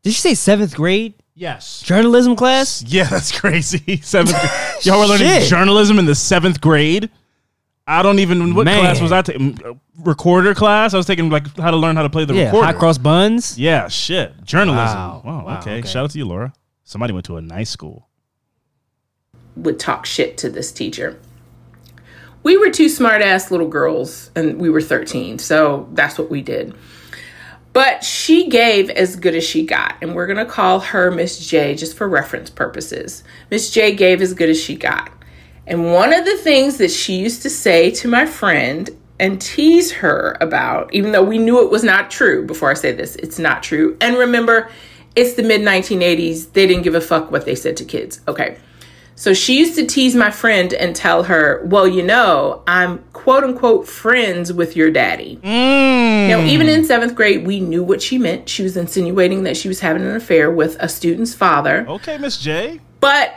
Did 0.03 0.13
she 0.13 0.21
say 0.21 0.33
seventh 0.35 0.75
grade 0.75 1.15
Yes. 1.33 1.81
journalism 1.81 2.35
class? 2.35 2.83
Yeah, 2.83 3.05
that's 3.05 3.31
crazy. 3.39 3.97
Seventh. 3.97 4.37
Y'all 4.85 4.99
were 4.99 5.07
learning 5.07 5.41
journalism 5.49 5.97
in 5.99 6.05
the 6.05 6.15
seventh 6.15 6.61
grade. 6.61 7.09
I 7.87 8.01
don't 8.01 8.19
even. 8.19 8.55
What 8.55 8.65
Man. 8.65 8.79
class 8.79 8.99
was 8.99 9.11
I 9.11 9.21
taking? 9.21 9.59
Uh, 9.63 9.73
Recorder 10.03 10.53
class. 10.55 10.93
I 10.93 10.97
was 10.97 11.05
taking 11.05 11.29
like 11.29 11.55
how 11.57 11.71
to 11.71 11.77
learn 11.77 11.95
how 11.95 12.03
to 12.03 12.09
play 12.09 12.25
the 12.25 12.33
Yeah, 12.33 12.45
recorder. 12.45 12.65
high 12.65 12.73
cross 12.73 12.97
buns. 12.97 13.57
Yeah, 13.57 13.87
shit. 13.87 14.43
Journalism. 14.43 14.97
Wow. 14.97 15.21
Wow. 15.23 15.45
Wow, 15.45 15.59
okay. 15.59 15.79
okay. 15.79 15.87
Shout 15.87 16.05
out 16.05 16.11
to 16.11 16.17
you, 16.17 16.25
Laura. 16.25 16.53
Somebody 16.83 17.13
went 17.13 17.25
to 17.27 17.37
a 17.37 17.41
nice 17.41 17.69
school. 17.69 18.07
would 19.55 19.79
talk 19.79 20.05
shit 20.05 20.37
to 20.39 20.49
this 20.49 20.71
teacher. 20.71 21.19
We 22.43 22.57
were 22.57 22.69
two 22.69 22.89
smart 22.89 23.21
ass 23.21 23.49
little 23.49 23.67
girls 23.69 24.29
and 24.35 24.59
we 24.59 24.69
were 24.69 24.81
13, 24.81 25.39
so 25.39 25.87
that's 25.93 26.17
what 26.19 26.29
we 26.29 26.41
did. 26.43 26.75
But 27.73 28.03
she 28.03 28.47
gave 28.49 28.89
as 28.91 29.15
good 29.15 29.33
as 29.35 29.43
she 29.43 29.65
got, 29.65 29.95
and 30.01 30.13
we're 30.15 30.27
gonna 30.27 30.45
call 30.45 30.79
her 30.79 31.09
Miss 31.11 31.45
J 31.47 31.73
just 31.75 31.97
for 31.97 32.07
reference 32.07 32.49
purposes. 32.49 33.23
Miss 33.49 33.71
J 33.71 33.95
gave 33.95 34.21
as 34.21 34.33
good 34.33 34.49
as 34.49 34.61
she 34.61 34.75
got. 34.75 35.11
And 35.67 35.91
one 35.93 36.13
of 36.13 36.25
the 36.25 36.37
things 36.37 36.77
that 36.77 36.91
she 36.91 37.15
used 37.15 37.41
to 37.41 37.49
say 37.49 37.91
to 37.91 38.07
my 38.07 38.25
friend 38.25 38.89
and 39.19 39.41
tease 39.41 39.91
her 39.93 40.37
about, 40.41 40.93
even 40.93 41.11
though 41.11 41.23
we 41.23 41.37
knew 41.37 41.63
it 41.63 41.71
was 41.71 41.83
not 41.83 42.11
true 42.11 42.45
before 42.45 42.69
I 42.69 42.73
say 42.73 42.91
this, 42.91 43.15
it's 43.15 43.39
not 43.39 43.63
true. 43.63 43.97
And 44.01 44.17
remember, 44.17 44.69
it's 45.15 45.33
the 45.33 45.43
mid 45.43 45.61
1980s. 45.61 46.53
They 46.53 46.67
didn't 46.67 46.83
give 46.83 46.95
a 46.95 47.01
fuck 47.01 47.31
what 47.31 47.45
they 47.45 47.55
said 47.55 47.77
to 47.77 47.85
kids. 47.85 48.21
Okay. 48.27 48.57
So 49.17 49.33
she 49.33 49.57
used 49.57 49.75
to 49.75 49.85
tease 49.85 50.13
my 50.13 50.29
friend 50.29 50.73
and 50.73 50.93
tell 50.93 51.23
her, 51.23 51.61
Well, 51.65 51.87
you 51.87 52.03
know, 52.03 52.63
I'm 52.67 52.99
quote 53.13 53.45
unquote 53.45 53.87
friends 53.87 54.51
with 54.51 54.75
your 54.75 54.91
daddy. 54.91 55.37
Mm. 55.37 56.27
Now, 56.27 56.41
even 56.41 56.67
in 56.67 56.83
seventh 56.83 57.15
grade, 57.15 57.47
we 57.47 57.61
knew 57.61 57.81
what 57.81 58.01
she 58.01 58.17
meant. 58.17 58.49
She 58.49 58.61
was 58.61 58.75
insinuating 58.75 59.43
that 59.43 59.55
she 59.55 59.69
was 59.69 59.79
having 59.79 60.03
an 60.03 60.15
affair 60.17 60.51
with 60.51 60.75
a 60.81 60.89
student's 60.89 61.33
father. 61.33 61.85
Okay, 61.87 62.17
Miss 62.17 62.37
J. 62.37 62.81
But 62.99 63.33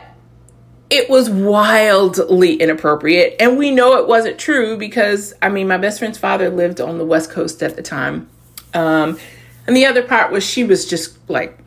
it 0.89 1.09
was 1.09 1.29
wildly 1.29 2.55
inappropriate. 2.55 3.35
And 3.39 3.57
we 3.57 3.71
know 3.71 3.97
it 3.97 4.07
wasn't 4.07 4.39
true 4.39 4.77
because, 4.77 5.33
I 5.41 5.49
mean, 5.49 5.67
my 5.67 5.77
best 5.77 5.99
friend's 5.99 6.17
father 6.17 6.49
lived 6.49 6.81
on 6.81 6.97
the 6.97 7.05
West 7.05 7.29
Coast 7.29 7.61
at 7.61 7.75
the 7.75 7.83
time. 7.83 8.29
Um, 8.73 9.19
and 9.67 9.75
the 9.75 9.85
other 9.85 10.01
part 10.01 10.31
was 10.31 10.43
she 10.43 10.63
was 10.63 10.87
just 10.87 11.17
like 11.29 11.57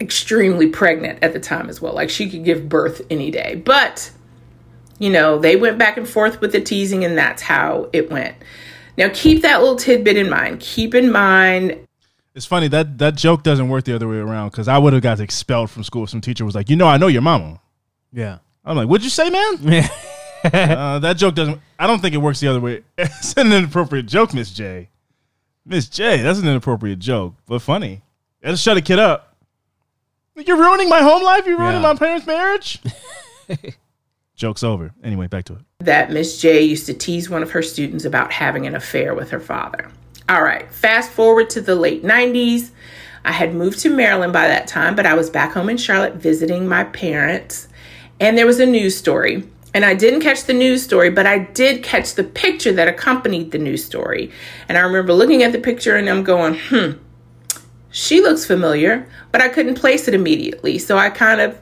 extremely 0.00 0.66
pregnant 0.66 1.20
at 1.22 1.32
the 1.32 1.40
time 1.40 1.70
as 1.70 1.80
well. 1.80 1.94
Like 1.94 2.10
she 2.10 2.28
could 2.28 2.44
give 2.44 2.68
birth 2.68 3.00
any 3.08 3.30
day. 3.30 3.54
But, 3.54 4.10
you 4.98 5.08
know, 5.08 5.38
they 5.38 5.56
went 5.56 5.78
back 5.78 5.96
and 5.96 6.06
forth 6.06 6.40
with 6.42 6.52
the 6.52 6.60
teasing, 6.60 7.04
and 7.04 7.16
that's 7.16 7.40
how 7.40 7.88
it 7.92 8.10
went. 8.10 8.36
Now, 8.98 9.08
keep 9.14 9.40
that 9.42 9.60
little 9.60 9.76
tidbit 9.76 10.18
in 10.18 10.28
mind. 10.28 10.60
Keep 10.60 10.94
in 10.94 11.10
mind 11.10 11.86
It's 12.34 12.44
funny 12.44 12.68
that 12.68 12.98
that 12.98 13.16
joke 13.16 13.42
doesn't 13.42 13.70
work 13.70 13.84
the 13.84 13.94
other 13.94 14.08
way 14.08 14.18
around 14.18 14.50
because 14.50 14.68
I 14.68 14.76
would 14.76 14.92
have 14.92 15.02
got 15.02 15.20
expelled 15.20 15.70
from 15.70 15.84
school. 15.84 16.04
if 16.04 16.10
Some 16.10 16.20
teacher 16.20 16.44
was 16.44 16.54
like, 16.54 16.68
"You 16.68 16.76
know, 16.76 16.86
I 16.86 16.98
know 16.98 17.06
your 17.06 17.22
mama." 17.22 17.60
Yeah. 18.12 18.38
I'm 18.64 18.76
like, 18.76 18.88
"What'd 18.88 19.04
you 19.04 19.10
say, 19.10 19.30
man?" 19.30 19.54
uh, 20.44 20.98
that 21.00 21.16
joke 21.16 21.34
doesn't. 21.34 21.60
I 21.78 21.86
don't 21.86 22.00
think 22.00 22.14
it 22.14 22.18
works 22.18 22.40
the 22.40 22.48
other 22.48 22.60
way. 22.60 22.82
It's 22.98 23.34
an 23.36 23.52
inappropriate 23.52 24.06
joke, 24.06 24.34
Miss 24.34 24.50
J. 24.52 24.88
Miss 25.64 25.88
J, 25.88 26.22
that's 26.22 26.38
an 26.40 26.46
inappropriate 26.48 26.98
joke, 26.98 27.34
but 27.46 27.60
funny. 27.62 28.02
Let's 28.42 28.60
shut 28.60 28.76
a 28.76 28.80
kid 28.80 28.98
up. 28.98 29.36
You're 30.36 30.56
ruining 30.58 30.88
my 30.88 31.00
home 31.02 31.22
life. 31.22 31.46
You're 31.46 31.58
ruining 31.58 31.82
Yeah. 31.82 31.92
my 31.92 31.94
parents' 31.94 32.26
marriage. 32.26 32.80
Joke's 34.34 34.62
over. 34.64 34.92
Anyway, 35.04 35.26
back 35.28 35.44
to 35.44 35.52
it. 35.54 35.60
that 35.80 36.10
Miss 36.10 36.40
J 36.40 36.62
used 36.62 36.86
to 36.86 36.94
tease 36.94 37.30
one 37.30 37.42
of 37.42 37.50
her 37.52 37.62
students 37.62 38.04
about 38.04 38.32
having 38.32 38.66
an 38.66 38.74
affair 38.74 39.14
with 39.14 39.30
her 39.30 39.38
father. 39.40 39.90
All 40.28 40.42
right, 40.42 40.70
fast 40.72 41.10
forward 41.12 41.50
to 41.50 41.60
the 41.60 41.74
late 41.74 42.02
90s. 42.02 42.70
I 43.24 43.30
had 43.32 43.54
moved 43.54 43.78
to 43.80 43.90
Maryland 43.90 44.32
by 44.32 44.48
that 44.48 44.66
time, 44.66 44.96
but 44.96 45.06
I 45.06 45.14
was 45.14 45.30
back 45.30 45.52
home 45.52 45.68
in 45.68 45.76
Charlotte 45.76 46.14
visiting 46.14 46.66
my 46.66 46.84
parents, 46.84 47.68
and 48.22 48.38
there 48.38 48.46
was 48.46 48.60
a 48.60 48.66
news 48.66 48.96
story. 48.96 49.42
And 49.74 49.84
I 49.84 49.94
didn't 49.94 50.20
catch 50.20 50.44
the 50.44 50.52
news 50.52 50.84
story, 50.84 51.10
but 51.10 51.26
I 51.26 51.40
did 51.40 51.82
catch 51.82 52.14
the 52.14 52.22
picture 52.22 52.72
that 52.72 52.86
accompanied 52.86 53.50
the 53.50 53.58
news 53.58 53.84
story. 53.84 54.30
And 54.68 54.78
I 54.78 54.82
remember 54.82 55.12
looking 55.12 55.42
at 55.42 55.50
the 55.50 55.58
picture 55.58 55.96
and 55.96 56.08
I'm 56.08 56.22
going, 56.22 56.56
hmm, 56.68 56.92
she 57.90 58.20
looks 58.20 58.46
familiar, 58.46 59.08
but 59.32 59.40
I 59.40 59.48
couldn't 59.48 59.74
place 59.74 60.06
it 60.06 60.14
immediately. 60.14 60.78
So 60.78 60.96
I 60.98 61.10
kind 61.10 61.40
of 61.40 61.58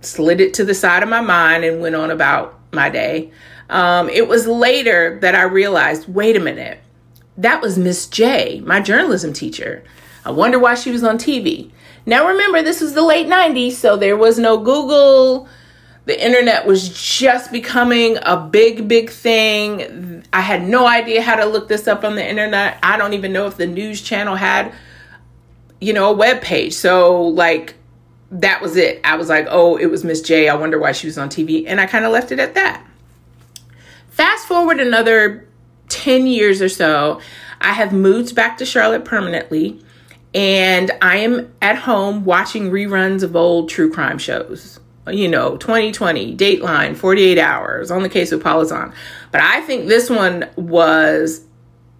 slid 0.00 0.40
it 0.40 0.54
to 0.54 0.64
the 0.64 0.74
side 0.74 1.02
of 1.02 1.10
my 1.10 1.20
mind 1.20 1.62
and 1.62 1.82
went 1.82 1.94
on 1.94 2.10
about 2.10 2.58
my 2.72 2.88
day. 2.88 3.30
Um, 3.68 4.08
it 4.08 4.26
was 4.28 4.46
later 4.46 5.18
that 5.20 5.34
I 5.34 5.42
realized 5.42 6.08
wait 6.08 6.36
a 6.36 6.40
minute, 6.40 6.78
that 7.36 7.60
was 7.60 7.76
Miss 7.76 8.06
J, 8.06 8.62
my 8.64 8.80
journalism 8.80 9.34
teacher. 9.34 9.84
I 10.24 10.30
wonder 10.30 10.58
why 10.58 10.74
she 10.74 10.90
was 10.90 11.04
on 11.04 11.18
TV. 11.18 11.70
Now 12.06 12.26
remember, 12.28 12.62
this 12.62 12.80
was 12.80 12.94
the 12.94 13.02
late 13.02 13.26
90s, 13.26 13.72
so 13.72 13.98
there 13.98 14.16
was 14.16 14.38
no 14.38 14.56
Google. 14.56 15.48
The 16.04 16.24
internet 16.24 16.66
was 16.66 16.88
just 16.88 17.52
becoming 17.52 18.18
a 18.22 18.36
big, 18.36 18.88
big 18.88 19.10
thing. 19.10 20.24
I 20.32 20.40
had 20.40 20.66
no 20.66 20.86
idea 20.86 21.22
how 21.22 21.36
to 21.36 21.44
look 21.44 21.68
this 21.68 21.86
up 21.86 22.02
on 22.02 22.16
the 22.16 22.28
internet. 22.28 22.78
I 22.82 22.96
don't 22.96 23.12
even 23.12 23.32
know 23.32 23.46
if 23.46 23.56
the 23.56 23.66
news 23.66 24.02
channel 24.02 24.34
had, 24.34 24.72
you 25.80 25.92
know, 25.92 26.10
a 26.10 26.12
web 26.12 26.42
page. 26.42 26.74
So, 26.74 27.22
like, 27.22 27.76
that 28.32 28.60
was 28.60 28.76
it. 28.76 29.00
I 29.04 29.16
was 29.16 29.28
like, 29.28 29.46
oh, 29.48 29.76
it 29.76 29.86
was 29.86 30.02
Miss 30.02 30.20
J. 30.22 30.48
I 30.48 30.56
wonder 30.56 30.78
why 30.78 30.90
she 30.92 31.06
was 31.06 31.18
on 31.18 31.28
TV. 31.28 31.64
And 31.68 31.80
I 31.80 31.86
kind 31.86 32.04
of 32.04 32.10
left 32.10 32.32
it 32.32 32.40
at 32.40 32.54
that. 32.54 32.84
Fast 34.08 34.48
forward 34.48 34.80
another 34.80 35.46
10 35.88 36.26
years 36.26 36.60
or 36.60 36.68
so, 36.68 37.20
I 37.60 37.74
have 37.74 37.92
moved 37.92 38.34
back 38.34 38.56
to 38.58 38.66
Charlotte 38.66 39.04
permanently 39.04 39.80
and 40.34 40.90
I 41.00 41.18
am 41.18 41.52
at 41.60 41.76
home 41.76 42.24
watching 42.24 42.70
reruns 42.70 43.22
of 43.22 43.36
old 43.36 43.68
true 43.68 43.92
crime 43.92 44.18
shows. 44.18 44.80
You 45.10 45.28
know, 45.28 45.56
2020, 45.56 46.36
Dateline, 46.36 46.96
48 46.96 47.38
Hours, 47.38 47.90
on 47.90 48.02
the 48.02 48.08
case 48.08 48.30
of 48.30 48.42
Paula 48.42 48.66
Zahn. 48.66 48.92
But 49.32 49.40
I 49.40 49.60
think 49.62 49.88
this 49.88 50.08
one 50.08 50.48
was 50.56 51.44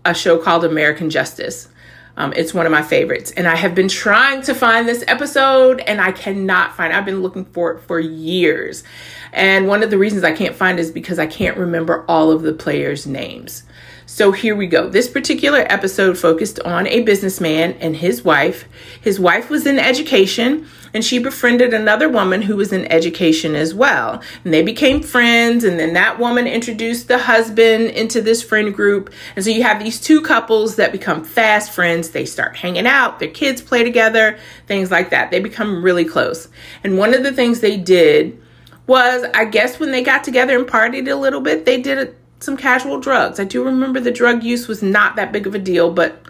a 0.05 0.15
show 0.15 0.39
called 0.39 0.65
American 0.65 1.11
Justice. 1.11 1.69
Um, 2.17 2.33
it's 2.37 2.53
one 2.53 2.67
of 2.67 2.73
my 2.73 2.83
favorites. 2.83 3.31
And 3.33 3.49
I 3.49 3.57
have 3.57 3.75
been 3.75 3.89
trying 3.89 4.43
to 4.43 4.55
find 4.55 4.87
this 4.87 5.03
episode 5.09 5.81
and 5.81 6.01
I 6.01 6.13
cannot 6.13 6.77
find 6.77 6.93
it. 6.93 6.97
I've 6.97 7.07
been 7.07 7.23
looking 7.23 7.47
for 7.47 7.73
it 7.73 7.81
for 7.83 7.99
years. 7.99 8.85
And 9.33 9.67
one 9.67 9.83
of 9.83 9.91
the 9.91 9.99
reasons 9.99 10.25
I 10.25 10.33
can't 10.33 10.55
find 10.55 10.79
it 10.79 10.83
is 10.83 10.91
because 10.91 11.19
I 11.19 11.27
can't 11.27 11.57
remember 11.57 12.05
all 12.07 12.31
of 12.31 12.43
the 12.43 12.53
players' 12.53 13.07
names. 13.07 13.63
So 14.05 14.31
here 14.31 14.55
we 14.55 14.67
go. 14.67 14.91
This 14.91 15.09
particular 15.09 15.65
episode 15.71 16.19
focused 16.19 16.61
on 16.61 16.87
a 16.87 17.01
businessman 17.03 17.73
and 17.81 17.97
his 17.97 18.23
wife. 18.23 18.69
His 19.01 19.19
wife 19.19 19.49
was 19.49 19.67
in 19.67 19.79
education 19.79 20.69
and 20.95 21.05
she 21.05 21.19
befriended 21.19 21.73
another 21.73 22.09
woman 22.09 22.43
who 22.43 22.57
was 22.57 22.73
in 22.73 22.91
education 22.91 23.55
as 23.55 23.75
well. 23.75 24.23
And 24.45 24.53
they 24.53 24.63
became 24.63 25.03
friends, 25.03 25.65
and 25.65 25.79
then 25.79 25.95
that 25.95 26.19
woman 26.19 26.47
introduced 26.47 27.09
the 27.09 27.19
husband 27.19 27.91
into 27.91 28.21
this 28.21 28.43
friend 28.43 28.75
group. 28.75 29.13
And 29.37 29.45
so 29.45 29.51
you 29.51 29.63
have 29.63 29.83
these 29.83 30.01
two 30.01 30.21
couples 30.21 30.77
that 30.77 30.93
become 30.93 31.25
fast 31.25 31.73
friends. 31.73 32.11
They 32.11 32.25
start 32.25 32.57
hanging 32.57 32.87
out, 32.87 33.19
their 33.19 33.31
kids 33.31 33.63
play 33.63 33.85
together, 33.85 34.39
things 34.67 34.91
like 34.91 35.11
that. 35.11 35.31
They 35.31 35.41
become 35.41 35.83
really 35.83 36.05
close. 36.05 36.49
And 36.85 36.99
one 36.99 37.15
of 37.15 37.23
the 37.23 37.33
things 37.33 37.61
they 37.61 37.77
did 37.77 38.41
was, 38.87 39.25
I 39.35 39.45
guess, 39.45 39.79
when 39.79 39.93
they 39.93 40.03
got 40.03 40.25
together 40.25 40.59
and 40.59 40.69
partied 40.69 41.11
a 41.11 41.15
little 41.15 41.41
bit, 41.41 41.65
they 41.65 41.81
did 41.81 42.17
some 42.41 42.57
casual 42.57 42.99
drugs. 42.99 43.39
I 43.39 43.45
do 43.45 43.65
remember 43.65 44.01
the 44.01 44.11
drug 44.11 44.43
use 44.43 44.67
was 44.67 44.83
not 44.83 45.17
that 45.17 45.33
big 45.33 45.47
of 45.47 45.55
a 45.55 45.59
deal, 45.59 45.93
but 45.93 46.27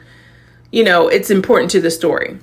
you 0.70 0.84
know, 0.84 1.08
it's 1.08 1.30
important 1.30 1.70
to 1.72 1.80
the 1.80 1.90
story. 1.90 2.38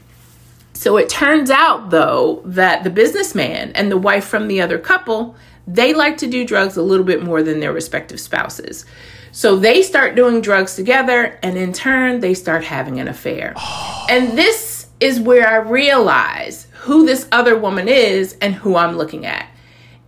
So 0.80 0.96
it 0.96 1.10
turns 1.10 1.50
out 1.50 1.90
though 1.90 2.42
that 2.46 2.86
the 2.86 2.90
businessman 2.90 3.74
and 3.74 3.92
the 3.92 3.98
wife 3.98 4.24
from 4.24 4.48
the 4.48 4.62
other 4.62 4.80
couple, 4.80 5.36
they 5.68 5.94
like 5.94 6.16
to 6.20 6.26
do 6.26 6.48
drugs 6.48 6.78
a 6.78 6.82
little 6.82 7.06
bit 7.06 7.22
more 7.22 7.44
than 7.44 7.60
their 7.60 7.74
respective 7.74 8.18
spouses. 8.18 8.86
So 9.34 9.58
they 9.58 9.82
start 9.82 10.16
doing 10.16 10.40
drugs 10.40 10.78
together 10.78 11.38
and 11.44 11.58
in 11.58 11.74
turn 11.74 12.22
they 12.22 12.34
start 12.34 12.64
having 12.64 12.98
an 12.98 13.10
affair. 13.10 13.56
Oh. 13.58 14.08
And 14.10 14.38
this 14.38 14.88
is 15.02 15.20
where 15.20 15.50
I 15.50 15.58
realize 15.58 16.68
who 16.76 17.06
this 17.06 17.28
other 17.30 17.58
woman 17.58 17.90
is 17.90 18.38
and 18.40 18.56
who 18.56 18.78
I'm 18.78 18.96
looking 18.96 19.26
at. 19.26 19.50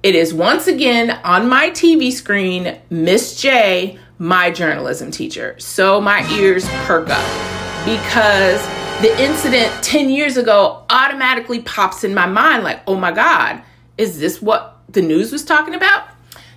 It 0.04 0.16
is 0.16 0.34
once 0.34 0.68
again 0.68 1.20
on 1.25 1.50
my 1.50 1.72
TV 1.72 2.13
screen, 2.13 2.80
Miss 2.90 3.42
J, 3.42 4.00
my 4.20 4.50
journalism 4.50 5.12
teacher. 5.12 5.60
So 5.60 6.00
my 6.00 6.25
ears 6.32 6.66
perk 6.86 7.10
up 7.10 7.86
because 7.86 8.66
the 9.01 9.20
incident 9.20 9.84
10 9.84 10.12
years 10.12 10.38
ago 10.38 10.86
automatically 10.91 11.60
pops 11.60 12.03
in 12.03 12.13
my 12.13 12.27
mind 12.27 12.63
like, 12.63 12.81
oh 12.86 12.96
my 12.96 13.12
God, 13.12 13.63
is 13.98 14.20
this 14.20 14.39
what 14.43 14.77
the 14.89 15.01
news 15.01 15.31
was 15.31 15.43
talking 15.43 15.74
about? 15.74 16.08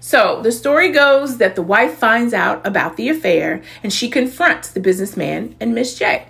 So 0.00 0.42
the 0.42 0.52
story 0.52 0.92
goes 0.92 1.38
that 1.38 1.54
the 1.54 1.62
wife 1.62 1.94
finds 1.94 2.34
out 2.34 2.66
about 2.66 2.98
the 2.98 3.08
affair 3.08 3.62
and 3.82 3.90
she 3.90 4.10
confronts 4.10 4.72
the 4.72 4.80
businessman 4.80 5.56
and 5.58 5.74
Miss 5.74 5.98
J. 5.98 6.26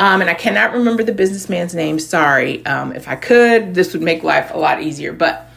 Um, 0.00 0.20
and 0.20 0.28
I 0.28 0.34
cannot 0.34 0.72
remember 0.72 1.04
the 1.04 1.12
businessman's 1.12 1.76
name. 1.76 2.00
Sorry. 2.00 2.66
Um, 2.66 2.92
if 2.92 3.06
I 3.06 3.14
could, 3.14 3.72
this 3.72 3.92
would 3.92 4.02
make 4.02 4.24
life 4.24 4.50
a 4.52 4.58
lot 4.58 4.82
easier. 4.82 5.12
But 5.12 5.48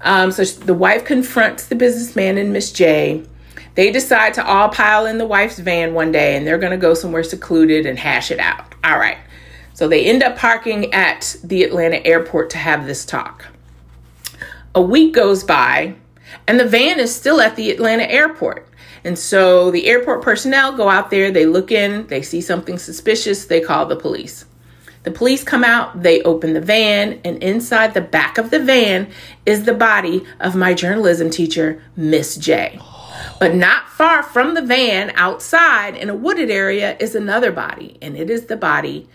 um, 0.00 0.32
so 0.32 0.44
the 0.44 0.74
wife 0.74 1.04
confronts 1.04 1.68
the 1.68 1.76
businessman 1.76 2.38
and 2.38 2.52
Miss 2.52 2.72
J. 2.72 3.24
They 3.76 3.92
decide 3.92 4.34
to 4.34 4.44
all 4.44 4.68
pile 4.70 5.06
in 5.06 5.18
the 5.18 5.26
wife's 5.26 5.60
van 5.60 5.94
one 5.94 6.10
day 6.10 6.36
and 6.36 6.44
they're 6.44 6.58
going 6.58 6.72
to 6.72 6.76
go 6.76 6.94
somewhere 6.94 7.22
secluded 7.22 7.86
and 7.86 7.96
hash 7.96 8.32
it 8.32 8.40
out. 8.40 8.74
All 8.82 8.98
right. 8.98 9.18
So 9.78 9.86
they 9.86 10.06
end 10.06 10.24
up 10.24 10.36
parking 10.36 10.92
at 10.92 11.36
the 11.44 11.62
Atlanta 11.62 12.04
airport 12.04 12.50
to 12.50 12.58
have 12.58 12.88
this 12.88 13.04
talk. 13.04 13.46
A 14.74 14.82
week 14.82 15.14
goes 15.14 15.44
by 15.44 15.94
and 16.48 16.58
the 16.58 16.66
van 16.66 16.98
is 16.98 17.14
still 17.14 17.40
at 17.40 17.54
the 17.54 17.70
Atlanta 17.70 18.02
airport. 18.02 18.68
And 19.04 19.16
so 19.16 19.70
the 19.70 19.86
airport 19.86 20.20
personnel 20.20 20.76
go 20.76 20.88
out 20.88 21.10
there, 21.10 21.30
they 21.30 21.46
look 21.46 21.70
in, 21.70 22.08
they 22.08 22.22
see 22.22 22.40
something 22.40 22.76
suspicious, 22.76 23.44
they 23.44 23.60
call 23.60 23.86
the 23.86 23.94
police. 23.94 24.46
The 25.04 25.12
police 25.12 25.44
come 25.44 25.62
out, 25.62 26.02
they 26.02 26.22
open 26.22 26.54
the 26.54 26.60
van, 26.60 27.20
and 27.24 27.40
inside 27.40 27.94
the 27.94 28.00
back 28.00 28.36
of 28.36 28.50
the 28.50 28.58
van 28.58 29.08
is 29.46 29.62
the 29.62 29.74
body 29.74 30.24
of 30.40 30.56
my 30.56 30.74
journalism 30.74 31.30
teacher, 31.30 31.80
Miss 31.94 32.36
J. 32.36 32.80
But 33.38 33.54
not 33.54 33.88
far 33.90 34.24
from 34.24 34.54
the 34.54 34.62
van, 34.62 35.12
outside 35.14 35.96
in 35.96 36.10
a 36.10 36.16
wooded 36.16 36.50
area, 36.50 36.96
is 36.98 37.14
another 37.14 37.52
body, 37.52 37.96
and 38.02 38.16
it 38.16 38.28
is 38.28 38.46
the 38.46 38.56
body 38.56 39.08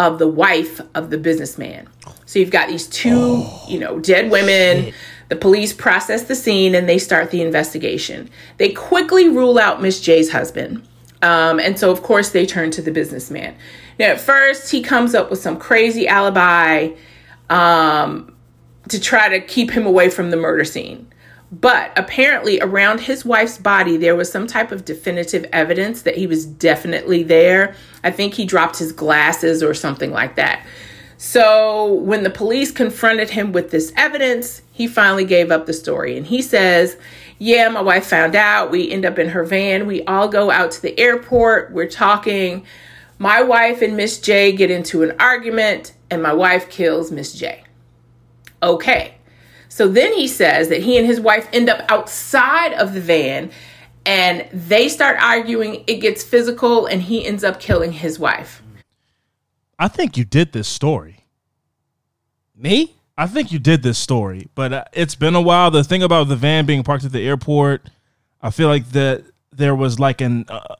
of 0.00 0.18
the 0.18 0.26
wife 0.26 0.80
of 0.94 1.10
the 1.10 1.18
businessman. 1.18 1.86
So 2.24 2.38
you've 2.38 2.50
got 2.50 2.68
these 2.68 2.86
two, 2.86 3.46
you 3.68 3.78
know, 3.78 3.98
dead 4.00 4.30
women. 4.30 4.94
The 5.28 5.36
police 5.36 5.74
process 5.74 6.24
the 6.24 6.34
scene 6.34 6.74
and 6.74 6.88
they 6.88 6.98
start 6.98 7.30
the 7.30 7.42
investigation. 7.42 8.30
They 8.56 8.70
quickly 8.70 9.28
rule 9.28 9.58
out 9.58 9.82
Miss 9.82 10.00
J's 10.00 10.32
husband. 10.32 10.88
Um, 11.22 11.60
and 11.60 11.78
so, 11.78 11.90
of 11.90 12.02
course, 12.02 12.30
they 12.30 12.46
turn 12.46 12.70
to 12.72 12.82
the 12.82 12.90
businessman. 12.90 13.54
Now, 13.98 14.06
at 14.06 14.20
first, 14.20 14.72
he 14.72 14.82
comes 14.82 15.14
up 15.14 15.28
with 15.28 15.38
some 15.38 15.58
crazy 15.58 16.08
alibi 16.08 16.94
um, 17.50 18.34
to 18.88 18.98
try 18.98 19.28
to 19.28 19.40
keep 19.40 19.70
him 19.70 19.86
away 19.86 20.08
from 20.08 20.30
the 20.30 20.36
murder 20.38 20.64
scene. 20.64 21.12
But 21.52 21.92
apparently, 21.96 22.60
around 22.60 23.00
his 23.00 23.24
wife's 23.24 23.58
body, 23.58 23.96
there 23.96 24.14
was 24.14 24.30
some 24.30 24.46
type 24.46 24.70
of 24.70 24.84
definitive 24.84 25.46
evidence 25.52 26.02
that 26.02 26.16
he 26.16 26.28
was 26.28 26.46
definitely 26.46 27.24
there. 27.24 27.74
I 28.04 28.12
think 28.12 28.34
he 28.34 28.44
dropped 28.44 28.78
his 28.78 28.92
glasses 28.92 29.60
or 29.62 29.74
something 29.74 30.12
like 30.12 30.36
that. 30.36 30.64
So, 31.16 31.92
when 31.94 32.22
the 32.22 32.30
police 32.30 32.70
confronted 32.70 33.30
him 33.30 33.52
with 33.52 33.72
this 33.72 33.92
evidence, 33.96 34.62
he 34.72 34.86
finally 34.86 35.24
gave 35.24 35.50
up 35.50 35.66
the 35.66 35.72
story. 35.72 36.16
And 36.16 36.26
he 36.26 36.40
says, 36.40 36.96
Yeah, 37.38 37.68
my 37.68 37.82
wife 37.82 38.06
found 38.06 38.36
out. 38.36 38.70
We 38.70 38.90
end 38.90 39.04
up 39.04 39.18
in 39.18 39.30
her 39.30 39.44
van. 39.44 39.86
We 39.86 40.04
all 40.04 40.28
go 40.28 40.52
out 40.52 40.70
to 40.72 40.82
the 40.82 40.98
airport. 40.98 41.72
We're 41.72 41.90
talking. 41.90 42.64
My 43.18 43.42
wife 43.42 43.82
and 43.82 43.96
Miss 43.96 44.18
J 44.18 44.52
get 44.52 44.70
into 44.70 45.02
an 45.02 45.14
argument, 45.20 45.94
and 46.10 46.22
my 46.22 46.32
wife 46.32 46.70
kills 46.70 47.10
Miss 47.10 47.34
J. 47.34 47.64
Okay. 48.62 49.16
So 49.70 49.88
then 49.88 50.12
he 50.12 50.28
says 50.28 50.68
that 50.68 50.82
he 50.82 50.98
and 50.98 51.06
his 51.06 51.20
wife 51.20 51.48
end 51.52 51.70
up 51.70 51.90
outside 51.90 52.74
of 52.74 52.92
the 52.92 53.00
van 53.00 53.50
and 54.06 54.48
they 54.52 54.88
start 54.88 55.18
arguing. 55.20 55.84
It 55.86 55.96
gets 55.96 56.22
physical, 56.22 56.86
and 56.86 57.02
he 57.02 57.24
ends 57.24 57.44
up 57.44 57.60
killing 57.60 57.92
his 57.92 58.18
wife. 58.18 58.62
I 59.78 59.88
think 59.88 60.16
you 60.16 60.24
did 60.24 60.52
this 60.52 60.68
story. 60.68 61.26
Me? 62.56 62.96
I 63.16 63.26
think 63.26 63.52
you 63.52 63.58
did 63.58 63.82
this 63.82 63.98
story, 63.98 64.48
but 64.54 64.72
uh, 64.72 64.84
it's 64.92 65.14
been 65.14 65.34
a 65.34 65.40
while. 65.40 65.70
The 65.70 65.84
thing 65.84 66.02
about 66.02 66.28
the 66.28 66.36
van 66.36 66.64
being 66.64 66.82
parked 66.82 67.04
at 67.04 67.12
the 67.12 67.26
airport, 67.26 67.90
I 68.40 68.50
feel 68.50 68.68
like 68.68 68.90
that 68.90 69.24
there 69.52 69.74
was 69.74 69.98
like 69.98 70.20
an 70.20 70.46
uh, 70.48 70.76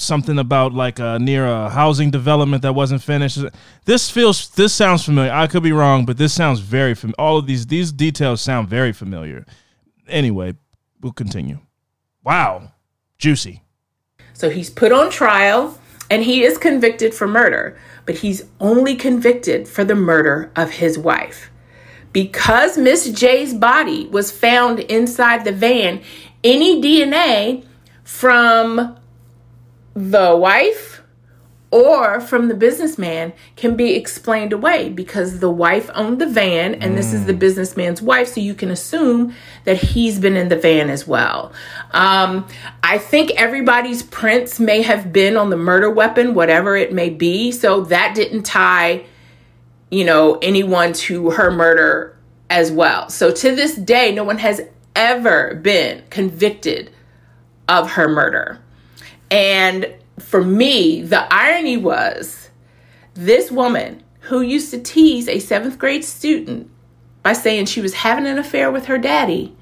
something 0.00 0.38
about 0.38 0.72
like 0.72 1.00
uh, 1.00 1.18
near 1.18 1.46
a 1.46 1.68
housing 1.68 2.10
development 2.10 2.62
that 2.62 2.74
wasn't 2.74 3.02
finished. 3.02 3.38
This 3.84 4.10
feels 4.10 4.48
this 4.50 4.72
sounds 4.72 5.04
familiar. 5.04 5.32
I 5.32 5.46
could 5.46 5.62
be 5.62 5.72
wrong, 5.72 6.06
but 6.06 6.16
this 6.16 6.32
sounds 6.32 6.60
very 6.60 6.94
familiar. 6.94 7.16
All 7.18 7.36
of 7.36 7.46
these 7.46 7.66
these 7.66 7.92
details 7.92 8.40
sound 8.40 8.68
very 8.68 8.92
familiar. 8.92 9.44
Anyway, 10.08 10.54
we'll 11.00 11.12
continue. 11.12 11.58
Wow, 12.24 12.72
juicy. 13.18 13.62
So 14.32 14.50
he's 14.50 14.70
put 14.70 14.92
on 14.92 15.10
trial 15.10 15.78
and 16.10 16.22
he 16.22 16.44
is 16.44 16.58
convicted 16.58 17.14
for 17.14 17.26
murder, 17.26 17.78
but 18.06 18.16
he's 18.16 18.44
only 18.60 18.94
convicted 18.94 19.68
for 19.68 19.84
the 19.84 19.94
murder 19.94 20.50
of 20.56 20.70
his 20.70 20.98
wife. 20.98 21.50
Because 22.12 22.78
Miss 22.78 23.10
J's 23.10 23.52
body 23.52 24.06
was 24.06 24.32
found 24.32 24.80
inside 24.80 25.44
the 25.44 25.52
van, 25.52 26.00
any 26.42 26.80
DNA 26.80 27.66
from 28.04 28.96
the 29.98 30.36
wife 30.36 31.02
or 31.70 32.18
from 32.18 32.48
the 32.48 32.54
businessman 32.54 33.30
can 33.56 33.76
be 33.76 33.94
explained 33.94 34.54
away 34.54 34.88
because 34.88 35.40
the 35.40 35.50
wife 35.50 35.90
owned 35.94 36.18
the 36.18 36.26
van 36.26 36.74
and 36.76 36.92
mm. 36.92 36.96
this 36.96 37.12
is 37.12 37.26
the 37.26 37.34
mm. 37.34 37.38
businessman's 37.38 38.00
wife 38.00 38.28
so 38.28 38.40
you 38.40 38.54
can 38.54 38.70
assume 38.70 39.34
that 39.64 39.76
he's 39.76 40.18
been 40.18 40.34
in 40.34 40.48
the 40.48 40.56
van 40.56 40.88
as 40.88 41.06
well 41.06 41.52
um, 41.90 42.46
i 42.82 42.96
think 42.96 43.30
everybody's 43.32 44.02
prints 44.02 44.58
may 44.58 44.80
have 44.80 45.12
been 45.12 45.36
on 45.36 45.50
the 45.50 45.58
murder 45.58 45.90
weapon 45.90 46.32
whatever 46.32 46.74
it 46.74 46.90
may 46.90 47.10
be 47.10 47.52
so 47.52 47.82
that 47.82 48.14
didn't 48.14 48.44
tie 48.44 49.04
you 49.90 50.04
know, 50.04 50.38
anyone 50.42 50.92
to 50.92 51.30
her 51.30 51.50
murder 51.50 52.16
as 52.50 52.70
well. 52.70 53.08
So 53.08 53.30
to 53.30 53.54
this 53.54 53.74
day, 53.74 54.12
no 54.12 54.24
one 54.24 54.38
has 54.38 54.60
ever 54.94 55.54
been 55.56 56.02
convicted 56.10 56.90
of 57.68 57.92
her 57.92 58.08
murder. 58.08 58.58
And 59.30 59.94
for 60.18 60.42
me, 60.42 61.02
the 61.02 61.32
irony 61.32 61.76
was 61.76 62.50
this 63.14 63.50
woman 63.50 64.02
who 64.20 64.40
used 64.40 64.70
to 64.70 64.80
tease 64.80 65.28
a 65.28 65.38
seventh 65.38 65.78
grade 65.78 66.04
student 66.04 66.70
by 67.22 67.32
saying 67.32 67.66
she 67.66 67.80
was 67.80 67.94
having 67.94 68.26
an 68.26 68.38
affair 68.38 68.70
with 68.70 68.86
her 68.86 68.98
daddy 68.98 69.56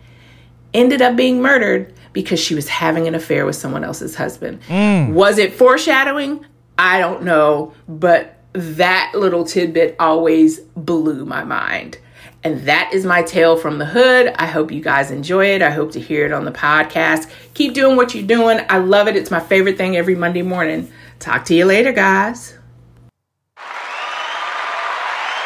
ended 0.75 1.01
up 1.01 1.17
being 1.17 1.41
murdered 1.41 1.93
because 2.13 2.39
she 2.39 2.55
was 2.55 2.69
having 2.69 3.07
an 3.07 3.15
affair 3.15 3.47
with 3.47 3.57
someone 3.57 3.85
else's 3.85 4.15
husband. 4.15 4.61
Mm. 4.69 5.13
Was 5.13 5.39
it 5.39 5.55
foreshadowing? 5.55 6.45
I 6.79 6.99
don't 6.99 7.23
know, 7.23 7.73
but 7.89 8.41
that 8.53 9.13
little 9.15 9.45
tidbit 9.45 9.97
always 9.99 10.61
blew 10.61 11.25
my 11.25 11.45
mind. 11.45 11.99
And 12.47 12.61
that 12.61 12.91
is 12.93 13.05
my 13.05 13.25
tale 13.25 13.57
from 13.57 13.79
the 13.79 13.85
hood. 13.85 14.29
I 14.39 14.47
hope 14.47 14.71
you 14.71 14.81
guys 14.81 15.11
enjoy 15.11 15.47
it. 15.47 15.63
I 15.63 15.71
hope 15.71 15.91
to 15.91 16.01
hear 16.01 16.25
it 16.25 16.31
on 16.31 16.45
the 16.45 16.53
podcast. 16.53 17.29
Keep 17.55 17.75
doing 17.75 17.97
what 17.97 18.15
you're 18.15 18.25
doing. 18.25 18.61
I 18.69 18.79
love 18.79 19.09
it. 19.09 19.17
It's 19.17 19.33
my 19.33 19.41
favorite 19.41 19.77
thing 19.77 19.97
every 19.97 20.15
Monday 20.15 20.43
morning. 20.43 20.89
Talk 21.19 21.45
to 21.47 21.57
you 21.57 21.65
later, 21.65 21.91
guys. 21.91 22.57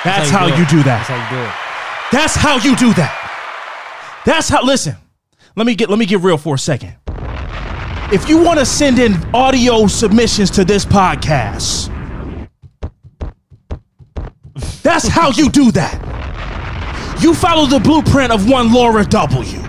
That's, 0.05 0.29
how, 0.29 0.45
you 0.45 0.67
do 0.67 0.83
that. 0.83 1.07
That's 1.07 1.09
how 1.09 1.17
you 1.17 1.31
do 1.39 1.49
it. 1.49 1.55
That's 2.13 2.35
how 2.35 2.57
you 2.57 2.77
do 2.77 2.93
that. 3.01 4.23
That's 4.27 4.51
how. 4.51 4.63
Listen, 4.63 4.97
let 5.57 5.67
me 5.67 5.75
get 5.75 5.89
let 5.89 5.99
me 5.99 6.05
get 6.05 6.21
real 6.21 6.37
for 6.37 6.57
a 6.57 6.59
second. 6.59 6.97
If 8.13 8.29
you 8.29 8.43
want 8.43 8.59
to 8.59 8.67
send 8.67 8.99
in 8.99 9.15
audio 9.35 9.87
submissions 9.87 10.51
to 10.51 10.67
this 10.67 10.85
podcast, 10.85 11.89
that's 14.83 15.09
how 15.09 15.31
you 15.31 15.49
do 15.49 15.71
that. 15.73 16.10
You 17.21 17.35
follow 17.35 17.67
the 17.67 17.79
blueprint 17.79 18.33
of 18.33 18.49
one 18.49 18.73
Laura 18.73 19.05
W. 19.05 19.61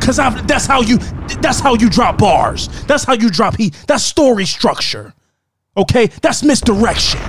Cause 0.00 0.18
I, 0.18 0.30
that's 0.42 0.66
how 0.66 0.82
you 0.82 0.98
that's 1.40 1.60
how 1.60 1.74
you 1.74 1.90
drop 1.90 2.18
bars. 2.18 2.68
That's 2.84 3.04
how 3.04 3.14
you 3.14 3.30
drop 3.30 3.56
heat. 3.56 3.74
That's 3.86 4.04
story 4.04 4.46
structure. 4.46 5.14
Okay, 5.76 6.06
that's 6.22 6.42
misdirection. 6.42 7.20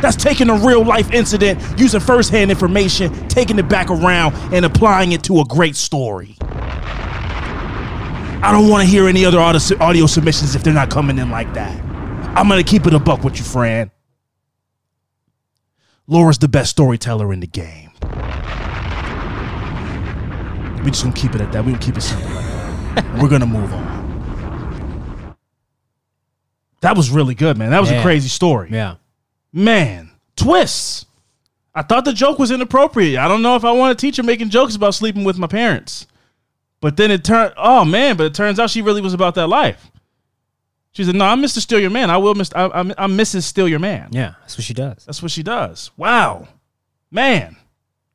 That's 0.00 0.16
taking 0.16 0.50
a 0.50 0.58
real 0.58 0.84
life 0.84 1.10
incident, 1.12 1.60
using 1.78 2.00
firsthand 2.00 2.50
information, 2.50 3.28
taking 3.28 3.58
it 3.58 3.68
back 3.68 3.90
around, 3.90 4.34
and 4.52 4.64
applying 4.64 5.12
it 5.12 5.22
to 5.24 5.40
a 5.40 5.44
great 5.44 5.76
story. 5.76 6.36
I 6.40 8.50
don't 8.52 8.68
want 8.68 8.84
to 8.84 8.88
hear 8.88 9.08
any 9.08 9.24
other 9.24 9.40
audio, 9.40 10.06
submissions 10.06 10.54
if 10.54 10.62
they're 10.62 10.74
not 10.74 10.90
coming 10.90 11.18
in 11.18 11.30
like 11.30 11.52
that. 11.54 11.80
I'm 12.36 12.48
going 12.48 12.62
to 12.62 12.70
keep 12.70 12.86
it 12.86 12.94
a 12.94 12.98
buck 12.98 13.24
with 13.24 13.38
you, 13.38 13.44
friend. 13.44 13.90
Laura's 16.06 16.38
the 16.38 16.48
best 16.48 16.70
storyteller 16.70 17.32
in 17.32 17.40
the 17.40 17.46
game. 17.46 17.85
We 20.86 20.92
just 20.92 21.02
gonna 21.02 21.16
keep 21.16 21.34
it 21.34 21.40
at 21.40 21.50
that. 21.50 21.64
We 21.64 21.72
gonna 21.72 21.84
keep 21.84 21.96
it 21.96 22.00
simple 22.02 22.30
like 22.30 22.44
that. 22.44 23.20
We're 23.20 23.28
gonna 23.28 23.44
move 23.44 23.74
on. 23.74 25.36
That 26.80 26.96
was 26.96 27.10
really 27.10 27.34
good, 27.34 27.58
man. 27.58 27.70
That 27.70 27.80
was 27.80 27.90
a 27.90 28.00
crazy 28.02 28.28
story. 28.28 28.68
Yeah. 28.70 28.94
Man, 29.52 30.12
twists. 30.36 31.06
I 31.74 31.82
thought 31.82 32.04
the 32.04 32.12
joke 32.12 32.38
was 32.38 32.52
inappropriate. 32.52 33.18
I 33.18 33.26
don't 33.26 33.42
know 33.42 33.56
if 33.56 33.64
I 33.64 33.72
want 33.72 33.98
a 33.98 34.00
teacher 34.00 34.22
making 34.22 34.50
jokes 34.50 34.76
about 34.76 34.94
sleeping 34.94 35.24
with 35.24 35.38
my 35.38 35.48
parents. 35.48 36.06
But 36.80 36.96
then 36.96 37.10
it 37.10 37.24
turned, 37.24 37.54
oh 37.56 37.84
man, 37.84 38.16
but 38.16 38.26
it 38.26 38.34
turns 38.34 38.60
out 38.60 38.70
she 38.70 38.80
really 38.80 39.00
was 39.00 39.12
about 39.12 39.34
that 39.34 39.48
life. 39.48 39.90
She 40.92 41.02
said, 41.02 41.16
no, 41.16 41.24
I'm 41.24 41.42
Mr. 41.42 41.58
Steal 41.58 41.80
Your 41.80 41.90
Man. 41.90 42.10
I 42.10 42.16
will, 42.18 42.36
miss. 42.36 42.52
I, 42.54 42.68
I'm, 42.68 42.94
I'm 42.96 43.18
Mrs. 43.18 43.42
Steal 43.42 43.66
Your 43.66 43.80
Man. 43.80 44.10
Yeah. 44.12 44.34
That's 44.42 44.56
what 44.56 44.62
she 44.62 44.72
does. 44.72 45.04
That's 45.04 45.20
what 45.20 45.32
she 45.32 45.42
does. 45.42 45.90
Wow. 45.96 46.46
Man, 47.10 47.56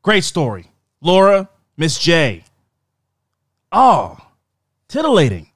great 0.04 0.24
story. 0.24 0.68
Laura, 1.02 1.50
Miss 1.76 2.00
J. 2.00 2.46
Oh, 3.72 4.18
titillating. 4.88 5.50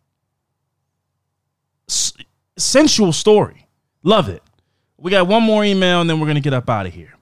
S- 1.90 2.14
sensual 2.58 3.14
story. 3.14 3.68
Love 4.04 4.30
it. 4.30 4.42
We 4.98 5.12
got 5.12 5.28
one 5.28 5.44
more 5.44 5.66
email 5.66 6.02
and 6.02 6.10
then 6.10 6.20
we're 6.20 6.28
going 6.28 6.36
to 6.36 6.42
get 6.42 6.54
up 6.54 6.70
out 6.70 6.86
of 6.86 6.94
here. 6.94 7.14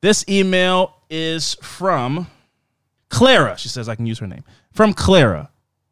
This 0.00 0.24
email 0.28 0.94
is 1.08 1.54
from 1.62 2.26
Clara. 3.08 3.56
She 3.56 3.68
says 3.68 3.88
I 3.88 3.94
can 3.94 4.06
use 4.06 4.18
her 4.18 4.26
name. 4.26 4.44
From 4.72 4.92
Clara. 4.92 5.50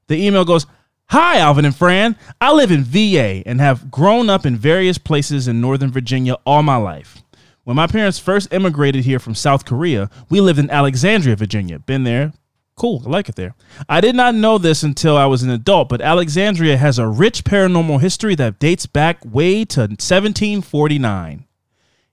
The 0.09 0.17
email 0.17 0.45
goes 0.45 0.67
Hi, 1.11 1.39
Alvin 1.39 1.65
and 1.65 1.75
Fran. 1.75 2.17
I 2.41 2.53
live 2.53 2.71
in 2.71 2.85
VA 2.85 3.43
and 3.45 3.61
have 3.61 3.91
grown 3.91 4.31
up 4.31 4.47
in 4.47 4.55
various 4.57 4.97
places 4.97 5.49
in 5.49 5.61
Northern 5.61 5.91
Virginia 5.91 6.35
all 6.47 6.63
my 6.63 6.77
life. 6.77 7.23
When 7.65 7.75
my 7.75 7.89
parents 7.89 8.21
first 8.21 8.53
immigrated 8.53 9.05
here 9.05 9.19
from 9.19 9.35
South 9.35 9.65
Korea, 9.65 10.09
we 10.29 10.41
lived 10.41 10.61
in 10.61 10.71
Alexandria, 10.71 11.35
Virginia. 11.35 11.81
Been 11.81 12.05
there. 12.05 12.33
Cool. 12.81 13.03
I 13.05 13.11
like 13.11 13.29
it 13.29 13.35
there. 13.35 13.55
I 13.91 14.01
did 14.01 14.17
not 14.17 14.35
know 14.35 14.57
this 14.57 14.83
until 14.83 15.15
I 15.15 15.27
was 15.27 15.43
an 15.43 15.51
adult, 15.51 15.91
but 15.91 16.01
Alexandria 16.01 16.79
has 16.79 16.99
a 16.99 17.07
rich 17.07 17.45
paranormal 17.45 18.01
history 18.01 18.35
that 18.37 18.59
dates 18.59 18.87
back 18.87 19.23
way 19.23 19.67
to 19.67 19.81
1749. 19.81 21.45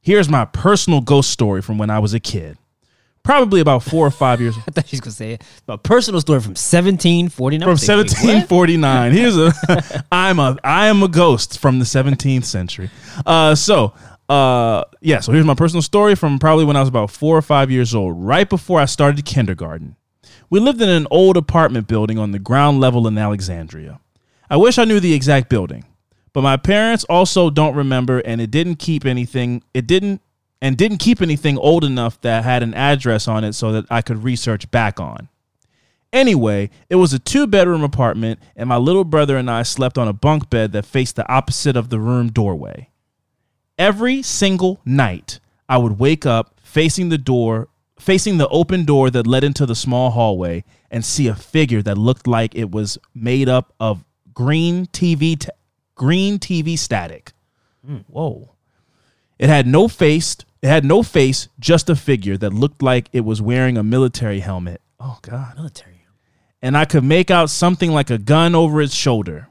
Here's 0.01 0.27
my 0.27 0.43
personal 0.43 0.99
ghost 0.99 1.29
story 1.29 1.61
from 1.61 1.77
when 1.77 1.89
I 1.89 1.99
was 1.99 2.13
a 2.13 2.19
kid. 2.19 2.57
Probably 3.23 3.61
about 3.61 3.81
four 3.81 4.05
or 4.05 4.11
five 4.11 4.41
years 4.41 4.57
I 4.67 4.71
thought 4.71 4.89
she 4.89 4.97
was 4.97 4.99
gonna 4.99 5.13
say 5.13 5.31
it. 5.35 5.43
A 5.69 5.77
personal 5.77 6.19
story 6.19 6.41
from 6.41 6.51
1749. 6.51 7.61
from 7.61 7.69
I'm 7.69 7.73
what? 7.73 7.87
1749. 7.87 9.11
Here's 9.13 9.37
a 9.37 10.03
I'm 10.11 10.37
a 10.37 10.57
I 10.65 10.87
am 10.87 11.01
a 11.01 11.07
ghost 11.07 11.59
from 11.59 11.79
the 11.79 11.85
17th 11.85 12.43
century. 12.43 12.89
Uh 13.25 13.55
so 13.55 13.93
uh 14.27 14.83
yeah, 14.99 15.21
so 15.21 15.31
here's 15.31 15.45
my 15.45 15.55
personal 15.55 15.81
story 15.81 16.15
from 16.15 16.39
probably 16.39 16.65
when 16.65 16.75
I 16.75 16.81
was 16.81 16.89
about 16.89 17.09
4 17.09 17.37
or 17.37 17.41
5 17.41 17.71
years 17.71 17.95
old, 17.95 18.21
right 18.21 18.49
before 18.49 18.81
I 18.81 18.85
started 18.85 19.23
kindergarten. 19.23 19.95
We 20.49 20.59
lived 20.59 20.81
in 20.81 20.89
an 20.89 21.07
old 21.11 21.35
apartment 21.35 21.87
building 21.87 22.17
on 22.17 22.31
the 22.31 22.39
ground 22.39 22.79
level 22.79 23.07
in 23.07 23.17
Alexandria. 23.17 23.99
I 24.49 24.57
wish 24.57 24.77
I 24.77 24.85
knew 24.85 24.99
the 24.99 25.13
exact 25.13 25.49
building, 25.49 25.83
but 26.31 26.41
my 26.41 26.55
parents 26.55 27.03
also 27.05 27.49
don't 27.49 27.75
remember 27.75 28.19
and 28.19 28.39
it 28.39 28.49
didn't 28.51 28.77
keep 28.77 29.05
anything 29.05 29.61
it 29.73 29.87
didn't 29.87 30.21
and 30.61 30.77
didn't 30.77 30.97
keep 30.99 31.21
anything 31.21 31.57
old 31.57 31.83
enough 31.83 32.19
that 32.21 32.43
had 32.43 32.63
an 32.63 32.73
address 32.73 33.27
on 33.27 33.43
it 33.43 33.53
so 33.53 33.71
that 33.73 33.85
I 33.89 34.01
could 34.01 34.23
research 34.23 34.71
back 34.71 34.99
on. 34.99 35.29
Anyway, 36.13 36.69
it 36.89 36.95
was 36.95 37.13
a 37.13 37.19
two 37.19 37.45
bedroom 37.45 37.83
apartment, 37.83 38.39
and 38.55 38.69
my 38.69 38.77
little 38.77 39.03
brother 39.03 39.37
and 39.37 39.51
I 39.51 39.63
slept 39.63 39.97
on 39.97 40.07
a 40.07 40.13
bunk 40.13 40.49
bed 40.49 40.71
that 40.71 40.85
faced 40.85 41.17
the 41.17 41.29
opposite 41.31 41.75
of 41.75 41.89
the 41.89 41.99
room 41.99 42.31
doorway. 42.31 42.89
Every 43.77 44.23
single 44.23 44.79
night, 44.85 45.39
I 45.69 45.77
would 45.77 45.99
wake 45.99 46.25
up 46.25 46.59
facing 46.63 47.09
the 47.09 47.17
door, 47.17 47.67
facing 47.99 48.37
the 48.37 48.47
open 48.49 48.85
door 48.85 49.09
that 49.09 49.27
led 49.27 49.43
into 49.43 49.65
the 49.65 49.75
small 49.75 50.11
hallway, 50.11 50.63
and 50.89 51.03
see 51.03 51.27
a 51.27 51.35
figure 51.35 51.81
that 51.81 51.97
looked 51.97 52.27
like 52.27 52.55
it 52.55 52.71
was 52.71 52.97
made 53.13 53.49
up 53.49 53.73
of 53.79 54.03
green 54.33 54.85
TV, 54.87 55.37
t- 55.37 55.49
green 55.95 56.39
TV 56.39 56.77
static. 56.77 57.33
Hmm. 57.85 57.97
Whoa. 58.07 58.53
It 59.39 59.49
had 59.49 59.67
no 59.67 59.87
face. 59.87 60.37
It 60.61 60.67
had 60.67 60.85
no 60.85 61.03
face, 61.03 61.47
just 61.59 61.89
a 61.89 61.95
figure 61.95 62.37
that 62.37 62.53
looked 62.53 62.81
like 62.81 63.09
it 63.13 63.21
was 63.21 63.41
wearing 63.41 63.77
a 63.77 63.83
military 63.83 64.39
helmet. 64.39 64.81
Oh 64.99 65.19
God 65.21 65.55
Military. 65.55 66.01
and 66.61 66.75
I 66.75 66.85
could 66.85 67.03
make 67.03 67.29
out 67.29 67.51
something 67.51 67.91
like 67.91 68.09
a 68.09 68.17
gun 68.17 68.55
over 68.55 68.81
its 68.81 68.95
shoulder. 68.95 69.47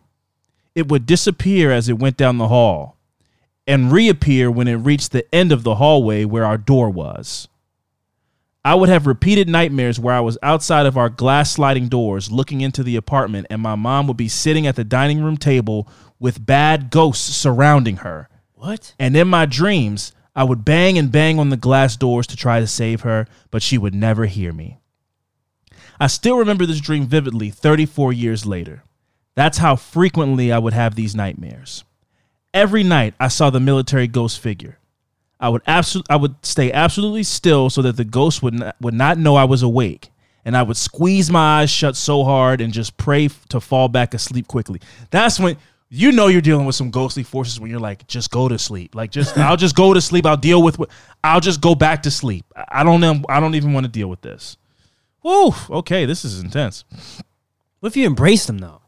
It 0.75 0.89
would 0.89 1.07
disappear 1.07 1.71
as 1.71 1.89
it 1.89 1.99
went 2.01 2.17
down 2.17 2.39
the 2.39 2.49
hall 2.49 2.97
and 3.67 3.93
reappear 3.93 4.51
when 4.51 4.67
it 4.67 4.75
reached 4.75 5.13
the 5.13 5.33
end 5.35 5.53
of 5.53 5.63
the 5.63 5.77
hallway 5.77 6.25
where 6.25 6.45
our 6.45 6.59
door 6.59 6.91
was. 6.91 7.47
I 8.67 8.75
would 8.75 8.89
have 8.89 9.07
repeated 9.07 9.49
nightmares 9.49 10.01
where 10.01 10.13
I 10.13 10.19
was 10.19 10.39
outside 10.43 10.87
of 10.87 10.97
our 10.97 11.09
glass 11.09 11.53
sliding 11.53 11.87
doors 11.87 12.33
looking 12.33 12.63
into 12.63 12.83
the 12.83 12.97
apartment, 12.97 13.47
and 13.49 13.63
my 13.63 13.77
mom 13.77 14.09
would 14.09 14.17
be 14.17 14.27
sitting 14.27 14.67
at 14.67 14.75
the 14.75 14.83
dining 14.83 15.23
room 15.23 15.37
table 15.37 15.87
with 16.19 16.45
bad 16.45 16.91
ghosts 16.91 17.37
surrounding 17.37 17.99
her. 17.99 18.29
What? 18.55 18.93
And 18.99 19.17
in 19.17 19.29
my 19.29 19.47
dreams, 19.47 20.11
I 20.35 20.43
would 20.43 20.65
bang 20.65 20.99
and 20.99 21.13
bang 21.13 21.39
on 21.39 21.51
the 21.51 21.57
glass 21.57 21.97
doors 21.97 22.27
to 22.27 22.37
try 22.37 22.59
to 22.59 22.67
save 22.67 23.03
her, 23.03 23.29
but 23.53 23.63
she 23.63 23.79
would 23.79 23.95
never 23.95 24.27
hear 24.27 24.53
me. 24.53 24.81
I 26.01 26.09
still 26.09 26.37
remember 26.37 26.67
this 26.67 26.81
dream 26.81 27.07
vividly 27.07 27.51
34 27.51 28.13
years 28.15 28.47
later. 28.47 28.83
That's 29.37 29.59
how 29.59 29.77
frequently 29.77 30.51
I 30.51 30.59
would 30.59 30.73
have 30.73 30.97
these 30.97 31.15
nightmares. 31.15 31.85
Every 32.53 32.83
night 32.83 33.15
I 33.21 33.29
saw 33.29 33.49
the 33.49 33.61
military 33.61 34.09
ghost 34.09 34.41
figure. 34.41 34.81
I 35.39 35.49
would 35.49 35.63
absolutely 35.67 36.11
I 36.11 36.17
would 36.17 36.35
stay 36.45 36.73
absolutely 36.73 37.23
still 37.23 37.69
so 37.71 37.83
that 37.83 37.97
the 37.97 38.05
ghost 38.05 38.43
would 38.43 38.55
not, 38.55 38.77
would 38.81 38.95
not 38.95 39.19
know 39.19 39.37
I 39.37 39.45
was 39.45 39.63
awake, 39.63 40.11
and 40.45 40.57
I 40.57 40.63
would 40.63 40.77
squeeze 40.77 41.31
my 41.31 41.61
eyes 41.61 41.71
shut 41.71 41.97
so 41.97 42.25
hard 42.25 42.61
and 42.61 42.73
just 42.73 42.97
pray 42.97 43.27
f- 43.27 43.47
to 43.49 43.61
fall 43.61 43.89
back 43.89 44.15
asleep 44.15 44.49
quickly. 44.49 44.81
That's 45.11 45.39
when 45.39 45.57
you 45.89 46.11
know 46.13 46.29
you're 46.29 46.41
dealing 46.41 46.67
with 46.67 46.75
some 46.75 46.91
ghostly 46.91 47.23
forces 47.23 47.61
when 47.61 47.71
you're 47.71 47.81
like, 47.81 48.07
just 48.07 48.31
go 48.31 48.49
to 48.49 48.59
sleep. 48.59 48.95
Like 48.95 49.11
just 49.11 49.37
I'll 49.39 49.57
just 49.57 49.77
go 49.77 49.93
to 49.93 50.01
sleep. 50.01 50.25
I'll 50.25 50.37
deal 50.37 50.63
with 50.63 50.79
what 50.79 50.91
I'll 51.23 51.41
just 51.41 51.61
go 51.61 51.75
back 51.75 52.03
to 52.05 52.11
sleep. 52.11 52.47
I 52.69 52.83
don't 52.83 53.01
know. 53.01 53.23
I 53.29 53.41
don't 53.41 53.55
even 53.55 53.73
want 53.73 53.85
to 53.85 53.93
deal 53.93 54.09
with 54.09 54.23
this. 54.23 54.57
Woo. 55.23 55.53
Okay, 55.69 56.07
this 56.07 56.25
is 56.25 56.41
intense. 56.41 56.85
What 57.81 57.89
if 57.89 57.97
you 57.97 58.07
embrace 58.07 58.47
them 58.47 58.59
though? 58.59 58.81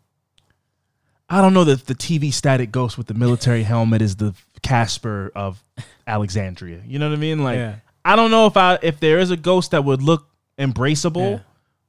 I 1.31 1.43
don't 1.43 1.53
know 1.53 1.65
that 1.65 1.87
the 1.87 1.95
TV 1.95 2.33
static 2.33 2.73
ghost 2.73 2.97
with 2.97 3.07
the 3.07 3.15
military 3.15 3.63
helmet 3.63 4.01
is 4.01 4.17
the 4.17 4.35
Casper 4.63 5.31
of 5.35 5.63
Alexandria. 6.07 6.81
You 6.87 6.99
know 6.99 7.09
what 7.09 7.17
I 7.17 7.21
mean? 7.21 7.45
Like 7.45 7.57
Yeah. 7.57 7.77
I 8.05 8.17
don't 8.17 8.31
know 8.31 8.47
if 8.47 8.57
I 8.57 8.79
if 8.83 9.01
there 9.01 9.19
is 9.19 9.31
a 9.31 9.37
ghost 9.37 9.73
that 9.73 9.85
would 9.85 10.03
look 10.03 10.27
embraceable. 10.59 11.33
Yeah. 11.33 11.41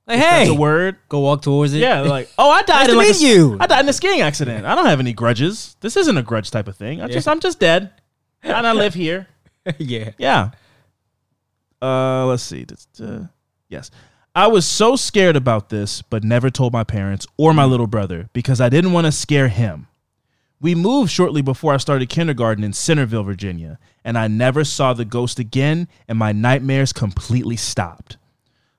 Like, 0.08 0.20
hey, 0.20 0.40
that's 0.40 0.50
a 0.50 0.56
word. 0.56 0.98
go 1.08 1.20
walk 1.20 1.44
towards 1.44 1.74
it. 1.74 1.80
Yeah, 1.80 2.02
like 2.16 2.30
oh, 2.38 2.50
I 2.50 2.64
died 2.64 2.88
Nice 2.88 2.90
in 2.90 2.98
like 2.98 3.10
a 3.10 3.18
you. 3.20 3.58
I 3.60 3.68
died 3.68 3.82
in 3.82 3.90
a 3.90 3.94
skiing 3.94 4.22
accident. 4.22 4.66
I 4.66 4.74
don't 4.76 4.88
have 4.88 5.00
any 5.00 5.14
grudges. 5.14 5.76
This 5.82 5.96
isn't 5.96 6.18
a 6.18 6.24
grudge 6.24 6.50
type 6.50 6.68
of 6.68 6.76
thing. 6.76 7.02
I 7.02 7.08
just 7.08 7.28
I'm 7.28 7.40
just 7.40 7.60
dead, 7.60 7.92
and 8.42 8.66
I 8.66 8.74
live 8.74 8.94
here. 8.94 9.28
yeah. 9.78 10.12
Yeah. 10.18 10.52
Uh, 11.82 12.26
let's 12.26 12.44
see. 12.44 12.66
Uh, 13.02 13.22
yes. 13.70 13.92
I 14.36 14.48
was 14.48 14.66
so 14.66 14.96
scared 14.96 15.36
about 15.36 15.70
this, 15.70 16.02
but 16.04 16.24
never 16.24 16.50
told 16.50 16.72
my 16.72 16.84
parents 16.84 17.26
or 17.36 17.54
my 17.54 17.66
mm. 17.66 17.72
little 17.72 17.88
brother 17.88 18.30
because 18.32 18.62
I 18.62 18.70
didn't 18.70 18.94
want 18.94 19.06
to 19.06 19.12
scare 19.12 19.48
him. 19.48 19.88
We 20.62 20.76
moved 20.76 21.12
shortly 21.12 21.42
before 21.42 21.74
I 21.74 21.78
started 21.78 22.10
kindergarten 22.10 22.64
in 22.64 22.74
Centreville, 22.74 23.24
Virginia, 23.24 23.80
and 24.04 24.18
I 24.18 24.28
never 24.28 24.64
saw 24.64 24.94
the 24.94 25.06
ghost 25.06 25.40
again, 25.40 25.88
and 26.08 26.20
my 26.20 26.32
nightmares 26.32 26.94
completely 26.94 27.56
stopped. 27.56 28.18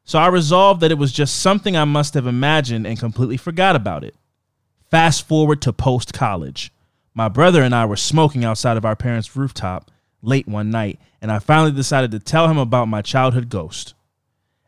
So 0.04 0.18
I 0.18 0.28
resolved 0.28 0.80
that 0.82 0.90
it 0.90 0.98
was 0.98 1.12
just 1.12 1.40
something 1.40 1.76
I 1.76 1.84
must 1.84 2.14
have 2.14 2.26
imagined 2.26 2.86
and 2.86 2.98
completely 2.98 3.36
forgot 3.36 3.76
about 3.76 4.04
it. 4.04 4.14
Fast 4.90 5.26
forward 5.26 5.62
to 5.62 5.72
post 5.72 6.12
college. 6.12 6.72
My 7.14 7.28
brother 7.28 7.62
and 7.62 7.74
I 7.74 7.86
were 7.86 7.96
smoking 7.96 8.44
outside 8.44 8.76
of 8.76 8.84
our 8.84 8.96
parents' 8.96 9.34
rooftop 9.34 9.90
late 10.22 10.46
one 10.46 10.70
night, 10.70 11.00
and 11.20 11.32
I 11.32 11.38
finally 11.38 11.72
decided 11.72 12.10
to 12.12 12.18
tell 12.18 12.48
him 12.48 12.58
about 12.58 12.88
my 12.88 13.02
childhood 13.02 13.48
ghost. 13.48 13.94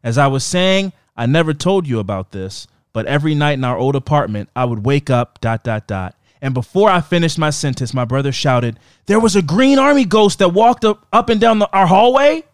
As 0.02 0.18
I 0.18 0.26
was 0.26 0.44
saying, 0.44 0.92
I 1.16 1.26
never 1.26 1.54
told 1.54 1.86
you 1.86 1.98
about 1.98 2.32
this, 2.32 2.66
but 2.92 3.06
every 3.06 3.34
night 3.34 3.52
in 3.52 3.64
our 3.64 3.76
old 3.76 3.96
apartment, 3.96 4.50
I 4.56 4.64
would 4.64 4.84
wake 4.84 5.10
up, 5.10 5.40
dot, 5.40 5.64
dot, 5.64 5.86
dot. 5.86 6.16
And 6.40 6.54
before 6.54 6.90
I 6.90 7.00
finished 7.00 7.38
my 7.38 7.50
sentence, 7.50 7.94
my 7.94 8.04
brother 8.04 8.32
shouted, 8.32 8.80
There 9.06 9.20
was 9.20 9.36
a 9.36 9.42
green 9.42 9.78
army 9.78 10.04
ghost 10.04 10.40
that 10.40 10.48
walked 10.48 10.84
up, 10.84 11.06
up 11.12 11.28
and 11.28 11.40
down 11.40 11.60
the, 11.60 11.70
our 11.72 11.86
hallway? 11.86 12.44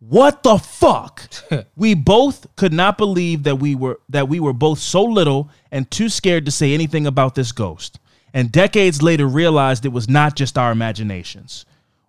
What 0.00 0.42
the 0.42 0.58
fuck? 0.58 1.28
we 1.76 1.94
both 1.94 2.46
could 2.54 2.72
not 2.72 2.98
believe 2.98 3.42
that 3.44 3.56
we 3.56 3.74
were 3.74 3.98
that 4.08 4.28
we 4.28 4.38
were 4.38 4.52
both 4.52 4.78
so 4.78 5.02
little 5.02 5.50
and 5.72 5.90
too 5.90 6.08
scared 6.08 6.44
to 6.44 6.52
say 6.52 6.72
anything 6.72 7.06
about 7.06 7.34
this 7.34 7.50
ghost. 7.50 7.98
And 8.32 8.52
decades 8.52 9.02
later 9.02 9.26
realized 9.26 9.84
it 9.84 9.88
was 9.88 10.08
not 10.08 10.36
just 10.36 10.56
our 10.56 10.70
imaginations. 10.70 11.64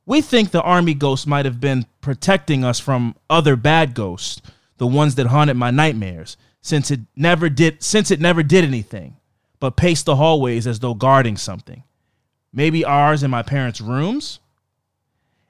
We 0.10 0.22
think 0.22 0.50
the 0.50 0.64
army 0.64 0.96
ghost 0.96 1.28
might 1.28 1.46
have 1.46 1.62
been 1.62 1.86
protecting 2.02 2.64
us 2.64 2.80
from 2.80 3.16
other 3.30 3.56
bad 3.56 3.94
ghosts, 3.94 4.42
the 4.78 4.88
ones 4.88 5.14
that 5.16 5.28
haunted 5.28 5.56
my 5.56 5.70
nightmares, 5.70 6.36
since 6.62 6.90
it 6.90 7.02
never 7.16 7.48
did 7.48 7.84
since 7.84 8.10
it 8.10 8.20
never 8.20 8.42
did 8.42 8.64
anything, 8.64 9.18
but 9.60 9.76
paced 9.76 10.06
the 10.06 10.16
hallways 10.16 10.66
as 10.66 10.80
though 10.80 10.96
guarding 10.96 11.38
something. 11.38 11.84
Maybe 12.52 12.84
ours 12.84 13.22
in 13.22 13.30
my 13.30 13.44
parents' 13.44 13.82
rooms? 13.82 14.40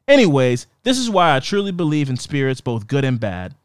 Anyways, 0.09 0.67
this 0.83 0.97
is 0.97 1.09
why 1.09 1.37
I 1.37 1.39
truly 1.39 1.71
believe 1.71 2.09
in 2.09 2.17
spirits, 2.17 2.59
both 2.59 2.85
good 2.85 3.05
and 3.05 3.17
bad. 3.17 3.55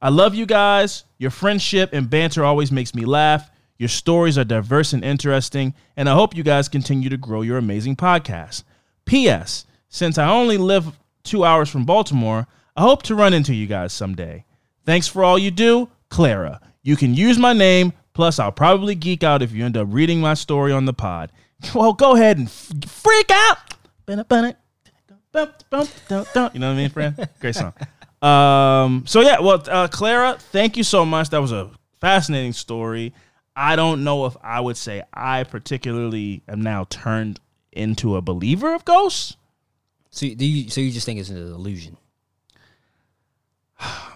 I 0.00 0.08
love 0.08 0.34
you 0.34 0.46
guys. 0.46 1.04
Your 1.18 1.30
friendship 1.30 1.90
and 1.92 2.08
banter 2.08 2.42
always 2.42 2.72
makes 2.72 2.94
me 2.94 3.04
laugh. 3.04 3.50
Your 3.76 3.90
stories 3.90 4.38
are 4.38 4.44
diverse 4.44 4.94
and 4.94 5.04
interesting, 5.04 5.74
and 5.94 6.08
I 6.08 6.14
hope 6.14 6.34
you 6.34 6.42
guys 6.42 6.70
continue 6.70 7.10
to 7.10 7.18
grow 7.18 7.42
your 7.42 7.58
amazing 7.58 7.96
podcast. 7.96 8.62
P.S. 9.04 9.66
Since 9.88 10.18
I 10.18 10.28
only 10.28 10.56
live 10.58 10.98
two 11.24 11.44
hours 11.44 11.68
from 11.68 11.84
Baltimore, 11.84 12.46
I 12.76 12.82
hope 12.82 13.02
to 13.04 13.14
run 13.14 13.34
into 13.34 13.54
you 13.54 13.66
guys 13.66 13.92
someday. 13.92 14.44
Thanks 14.84 15.08
for 15.08 15.24
all 15.24 15.38
you 15.38 15.50
do, 15.50 15.88
Clara. 16.10 16.60
You 16.82 16.96
can 16.96 17.14
use 17.14 17.38
my 17.38 17.52
name, 17.52 17.92
plus, 18.14 18.38
I'll 18.38 18.52
probably 18.52 18.94
geek 18.94 19.22
out 19.22 19.42
if 19.42 19.52
you 19.52 19.64
end 19.64 19.76
up 19.76 19.88
reading 19.90 20.20
my 20.20 20.34
story 20.34 20.72
on 20.72 20.84
the 20.84 20.92
pod. 20.94 21.32
Well, 21.74 21.92
go 21.92 22.14
ahead 22.14 22.38
and 22.38 22.48
freak 22.48 23.32
out. 23.32 23.58
You 26.54 26.60
know 26.60 26.68
what 26.68 26.74
I 26.74 26.76
mean, 26.76 26.88
friend? 26.90 27.28
Great 27.40 27.56
song. 27.56 27.74
Um, 28.22 29.04
so 29.06 29.20
yeah, 29.20 29.40
well, 29.40 29.62
uh, 29.68 29.88
Clara, 29.88 30.36
thank 30.38 30.76
you 30.76 30.84
so 30.84 31.04
much. 31.04 31.30
That 31.30 31.40
was 31.40 31.50
a 31.52 31.70
fascinating 32.00 32.52
story. 32.52 33.12
I 33.56 33.74
don't 33.74 34.04
know 34.04 34.26
if 34.26 34.36
I 34.42 34.60
would 34.60 34.76
say 34.76 35.02
I 35.12 35.42
particularly 35.44 36.42
am 36.48 36.62
now 36.62 36.84
turned 36.84 37.40
into 37.72 38.14
a 38.16 38.22
believer 38.22 38.72
of 38.74 38.84
ghosts. 38.84 39.36
So 40.10 40.26
you- 40.26 40.34
do 40.34 40.44
you? 40.46 40.70
So 40.70 40.80
you 40.80 40.90
just 40.90 41.06
think 41.06 41.20
it's 41.20 41.28
an 41.30 41.36
illusion? 41.36 41.96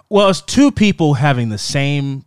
Well, 0.08 0.28
it's 0.28 0.40
two 0.42 0.70
people 0.70 1.14
having 1.14 1.48
the 1.48 1.58
same 1.58 2.24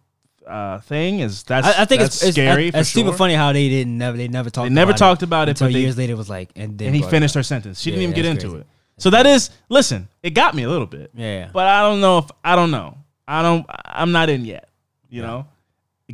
uh, 0.48 0.80
thing. 0.80 1.20
Is 1.20 1.44
that's 1.44 1.68
I, 1.68 1.84
I 1.84 1.86
think 1.86 2.02
that's 2.02 2.22
it's, 2.24 2.32
scary. 2.32 2.70
It's, 2.70 2.78
it's 2.78 2.90
super 2.90 3.14
funny 3.14 3.34
how 3.36 3.52
they 3.52 3.70
didn't 3.70 3.98
never 3.98 4.18
they 4.18 4.28
never 4.28 4.50
talked. 4.50 4.70
They 4.70 4.74
never 4.74 4.92
about 4.92 4.98
talked 4.98 5.22
it 5.22 5.26
about 5.26 5.48
it, 5.50 5.52
until 5.52 5.68
but 5.68 5.74
they- 5.74 5.82
years 5.82 5.98
later. 5.98 6.14
It 6.14 6.18
was 6.18 6.30
like 6.30 6.50
and 6.56 6.78
then 6.78 6.88
and 6.88 6.96
he 6.96 7.04
finished 7.04 7.36
her 7.36 7.44
sentence. 7.44 7.80
She 7.82 7.92
didn't 7.92 8.04
even 8.04 8.16
get 8.16 8.26
into 8.26 8.48
crazy. 8.50 8.62
it. 8.62 8.68
So 8.98 9.10
that 9.12 9.26
is 9.26 9.50
listen. 9.70 10.08
It 10.24 10.32
got 10.32 10.56
me 10.56 10.64
a 10.64 10.70
little 10.70 10.88
bit. 10.88 11.12
Yeah. 11.14 11.50
But 11.54 11.68
I 11.68 11.82
don't 11.82 12.00
know 12.02 12.20
if 12.20 12.32
I 12.44 12.56
don't 12.56 12.72
know. 12.72 12.98
I 13.28 13.42
don't. 13.42 13.66
I'm 13.86 14.12
not 14.12 14.30
in 14.30 14.46
yet. 14.46 14.70
You 15.10 15.22
know, 15.22 15.48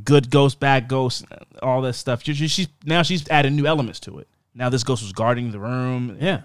good 0.03 0.29
ghost, 0.29 0.59
bad 0.59 0.87
ghost, 0.87 1.25
all 1.63 1.81
that 1.83 1.93
stuff. 1.93 2.23
She, 2.23 2.33
she- 2.33 2.47
she's 2.47 2.67
now 2.85 3.01
she's 3.03 3.27
adding 3.29 3.55
new 3.55 3.65
elements 3.65 3.99
to 4.01 4.19
it. 4.19 4.27
Now 4.53 4.69
this 4.69 4.83
ghost 4.83 5.01
was 5.03 5.13
guarding 5.13 5.51
the 5.51 5.59
room. 5.59 6.17
Yeah. 6.19 6.41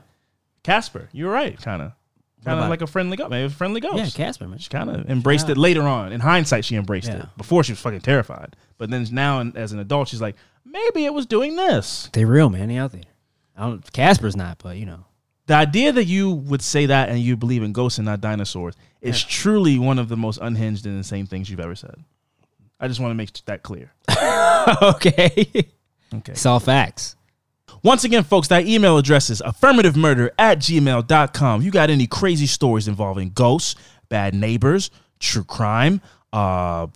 Casper, 0.66 1.08
you're 1.12 1.30
right. 1.30 1.56
Kind 1.60 1.80
of, 1.82 1.92
kind 2.44 2.58
of 2.58 2.64
about 2.64 2.70
like 2.70 2.82
a 2.82 2.86
friendly 2.86 3.16
ghost. 3.16 3.30
Maybe 3.30 3.46
a 3.46 3.50
friendly 3.50 3.80
ghost. 3.80 4.18
Yeah, 4.18 4.24
Casper, 4.24 4.48
man. 4.48 4.58
She 4.58 4.68
kind 4.68 4.90
of 4.90 5.08
embraced 5.08 5.48
it 5.48 5.56
later 5.56 5.82
on. 5.82 6.12
In 6.12 6.20
hindsight, 6.20 6.64
she 6.64 6.76
embraced 6.76 7.08
it. 7.08 7.24
Before 7.36 7.62
she 7.64 7.72
was 7.72 7.80
fucking 7.80 8.00
terrified. 8.00 8.56
But 8.78 8.90
then 8.90 9.06
now, 9.12 9.40
as 9.54 9.72
an 9.72 9.78
adult, 9.78 10.08
she's 10.08 10.20
like, 10.20 10.36
maybe 10.64 11.04
it 11.04 11.14
was 11.14 11.24
doing 11.26 11.56
this. 11.56 12.10
They 12.12 12.24
real, 12.24 12.50
man. 12.50 12.68
They 12.68 12.76
out 12.76 12.92
there. 12.92 13.02
I 13.56 13.62
don't. 13.68 13.92
Casper's 13.92 14.36
not, 14.36 14.58
but 14.58 14.76
you 14.76 14.84
know. 14.86 15.06
the 15.46 15.54
idea 15.54 15.92
that 15.92 16.04
you 16.04 16.30
would 16.32 16.60
say 16.62 16.86
that 16.86 17.08
and 17.08 17.18
you 17.20 17.36
believe 17.36 17.62
in 17.62 17.72
ghosts 17.72 17.98
and 17.98 18.04
not 18.06 18.20
dinosaurs 18.20 18.74
is 19.00 19.22
truly 19.22 19.78
one 19.78 19.98
of 19.98 20.08
the 20.08 20.16
most 20.16 20.38
unhinged 20.42 20.84
and 20.84 20.96
insane 20.96 21.26
things 21.26 21.48
you've 21.48 21.60
ever 21.60 21.76
said. 21.76 21.94
I 22.80 22.88
just 22.88 23.00
want 23.00 23.12
to 23.12 23.14
make 23.14 23.32
that 23.44 23.62
clear. 23.62 23.92
okay. 24.82 25.46
Okay. 26.14 26.32
It's 26.32 26.44
all 26.46 26.60
facts. 26.60 27.16
Once 27.82 28.04
again, 28.04 28.24
folks, 28.24 28.48
that 28.48 28.66
email 28.66 28.98
address 28.98 29.30
is 29.30 29.40
affirmativemurder 29.42 30.30
at 30.38 30.58
gmail.com. 30.58 31.62
You 31.62 31.70
got 31.70 31.90
any 31.90 32.06
crazy 32.06 32.46
stories 32.46 32.88
involving 32.88 33.30
ghosts, 33.30 33.74
bad 34.08 34.34
neighbors, 34.34 34.90
true 35.20 35.44
crime, 35.44 36.00
uh, 36.32 36.86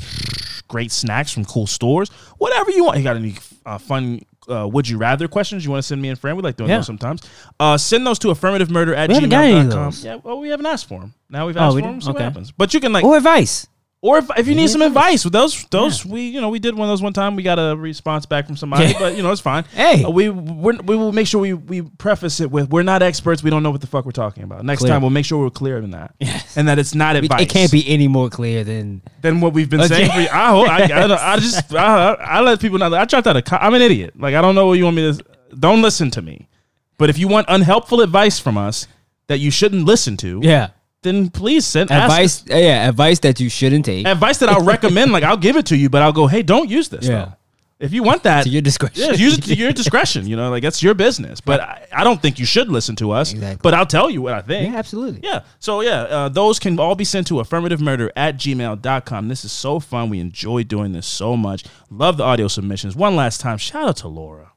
great 0.68 0.90
snacks 0.92 1.32
from 1.32 1.44
cool 1.44 1.66
stores, 1.66 2.08
whatever 2.38 2.70
you 2.70 2.84
want. 2.84 2.98
You 2.98 3.04
got 3.04 3.16
any 3.16 3.34
uh, 3.66 3.78
fun 3.78 4.20
uh, 4.48 4.66
would 4.66 4.88
you 4.88 4.96
rather 4.98 5.28
questions 5.28 5.64
you 5.64 5.70
want 5.70 5.78
to 5.80 5.86
send 5.86 6.02
me 6.02 6.08
and 6.08 6.18
friend? 6.18 6.36
We 6.36 6.42
like 6.42 6.56
doing 6.56 6.70
Yeah. 6.70 6.76
those 6.78 6.86
sometimes. 6.86 7.20
Uh, 7.60 7.76
send 7.78 8.04
those 8.04 8.18
to 8.20 8.28
affirmativemurder 8.28 8.96
at 8.96 9.08
We 9.08 9.14
haven't 9.14 9.30
got 9.30 9.44
any 9.44 9.60
of 9.60 9.66
gmail.com. 9.66 9.92
Yeah, 10.00 10.16
well, 10.16 10.40
we 10.40 10.48
haven't 10.48 10.66
asked 10.66 10.88
for 10.88 10.98
them. 10.98 11.14
Now 11.28 11.46
we've 11.46 11.56
Oh, 11.56 11.60
asked 11.60 11.76
we 11.76 11.82
for 11.82 11.88
them. 11.88 12.00
So 12.00 12.08
what 12.08 12.16
Okay. 12.16 12.24
happens? 12.24 12.50
But 12.50 12.74
you 12.74 12.80
can 12.80 12.92
like 12.92 13.04
Or 13.04 13.16
advice. 13.16 13.68
Or 14.02 14.16
if, 14.16 14.30
if 14.38 14.48
you 14.48 14.54
need 14.54 14.70
some 14.70 14.80
advice. 14.80 15.24
those 15.24 15.62
those 15.64 16.06
we 16.06 16.22
you 16.28 16.40
know 16.40 16.48
we 16.48 16.58
did 16.58 16.74
one 16.74 16.88
of 16.88 16.92
those 16.92 17.02
one 17.02 17.12
time. 17.12 17.36
We 17.36 17.42
got 17.42 17.58
a 17.58 17.76
response 17.76 18.24
back 18.24 18.46
from 18.46 18.56
somebody, 18.56 18.86
Yeah. 18.86 18.98
but 18.98 19.14
you 19.14 19.22
know 19.22 19.30
it's 19.30 19.42
fine. 19.42 19.64
Hey. 19.74 20.04
Uh, 20.04 20.08
we 20.08 20.30
we're, 20.30 20.78
we 20.78 20.96
will 20.96 21.12
make 21.12 21.26
sure 21.26 21.38
we 21.38 21.52
we 21.52 21.82
preface 21.82 22.40
it 22.40 22.50
with 22.50 22.70
we're 22.70 22.82
not 22.82 23.02
experts. 23.02 23.42
We 23.42 23.50
don't 23.50 23.62
know 23.62 23.70
what 23.70 23.82
the 23.82 23.86
fuck 23.86 24.06
we're 24.06 24.12
talking 24.12 24.42
about. 24.42 24.64
Next 24.64 24.80
Clear. 24.80 24.92
time 24.94 25.02
we'll 25.02 25.10
make 25.10 25.26
sure 25.26 25.38
we're 25.38 25.50
clear 25.50 25.76
in 25.76 25.90
that, 25.90 26.14
Yes. 26.18 26.56
and 26.56 26.66
that 26.66 26.78
it's 26.78 26.94
not 26.94 27.16
advice. 27.16 27.42
It 27.42 27.50
can't 27.50 27.70
be 27.70 27.86
any 27.86 28.08
more 28.08 28.30
clear 28.30 28.64
than 28.64 29.02
than 29.20 29.42
what 29.42 29.52
we've 29.52 29.68
been 29.68 29.80
Okay. 29.82 29.88
saying. 30.06 30.10
For 30.12 30.20
you. 30.20 30.28
I 30.32 30.50
hope 30.50 30.68
I, 30.70 30.82
I, 30.84 30.88
don't- 31.06 31.10
I 31.20 31.36
just 31.40 31.74
I, 31.74 32.12
I 32.14 32.40
let 32.40 32.58
people 32.58 32.78
know 32.78 32.88
that 32.88 33.00
I 33.02 33.04
dropped 33.04 33.26
out 33.26 33.36
of. 33.36 33.44
co- 33.44 33.58
I'm 33.60 33.74
an 33.74 33.82
idiot. 33.82 34.14
Like 34.18 34.34
I 34.34 34.40
don't 34.40 34.54
know 34.54 34.64
what 34.66 34.78
you 34.78 34.84
want 34.84 34.96
me 34.96 35.12
to. 35.12 35.24
Don't 35.58 35.82
listen 35.82 36.10
to 36.12 36.22
me. 36.22 36.48
But 36.96 37.10
if 37.10 37.18
you 37.18 37.28
want 37.28 37.46
unhelpful 37.50 38.00
advice 38.00 38.38
from 38.38 38.56
us 38.56 38.86
that 39.26 39.40
you 39.40 39.50
shouldn't 39.50 39.84
listen 39.84 40.16
to, 40.18 40.40
yeah 40.42 40.68
then 41.02 41.30
please 41.30 41.66
send 41.66 41.90
advice. 41.90 42.44
Yeah, 42.46 42.88
advice 42.88 43.18
that 43.20 43.40
you 43.40 43.48
shouldn't 43.48 43.84
take 43.84 44.06
advice 44.06 44.38
that 44.38 44.48
I'll 44.48 44.64
recommend. 44.64 45.12
Like 45.12 45.24
I'll 45.24 45.36
give 45.36 45.56
it 45.56 45.66
to 45.66 45.76
you, 45.76 45.88
but 45.88 46.02
I'll 46.02 46.12
go, 46.12 46.26
hey, 46.26 46.42
don't 46.42 46.68
use 46.68 46.88
this. 46.88 47.06
Yeah. 47.06 47.24
though. 47.24 47.32
If 47.80 47.94
you 47.94 48.02
want 48.02 48.24
that, 48.24 48.42
to 48.42 48.50
your 48.50 48.60
discretion. 48.60 49.02
yeah, 49.02 49.12
use 49.12 49.38
it 49.38 49.44
to 49.44 49.54
your 49.54 49.72
discretion. 49.72 50.26
You 50.26 50.36
know, 50.36 50.50
like 50.50 50.62
that's 50.62 50.82
your 50.82 50.92
business. 50.92 51.40
But 51.40 51.60
I, 51.60 51.86
I 51.90 52.04
don't 52.04 52.20
think 52.20 52.38
you 52.38 52.44
should 52.44 52.68
listen 52.68 52.94
to 52.96 53.10
us. 53.10 53.32
Exactly. 53.32 53.60
But 53.62 53.72
I'll 53.72 53.86
tell 53.86 54.10
you 54.10 54.20
what 54.20 54.34
I 54.34 54.42
think. 54.42 54.70
yeah, 54.70 54.78
absolutely. 54.78 55.20
Yeah. 55.22 55.44
So 55.60 55.80
yeah, 55.80 56.02
uh, 56.02 56.28
those 56.28 56.58
can 56.58 56.78
all 56.78 56.94
be 56.94 57.06
sent 57.06 57.26
to 57.28 57.34
affirmativemurder 57.34 58.10
at 58.14 58.36
gmail.com. 58.36 59.28
This 59.28 59.46
is 59.46 59.52
so 59.52 59.80
fun. 59.80 60.10
We 60.10 60.20
enjoy 60.20 60.64
doing 60.64 60.92
this 60.92 61.06
so 61.06 61.38
much. 61.38 61.64
Love 61.88 62.18
the 62.18 62.24
audio 62.24 62.48
submissions. 62.48 62.94
One 62.94 63.16
last 63.16 63.40
time, 63.40 63.56
shout 63.56 63.88
out 63.88 63.96
to 63.98 64.08
Laura. 64.08 64.52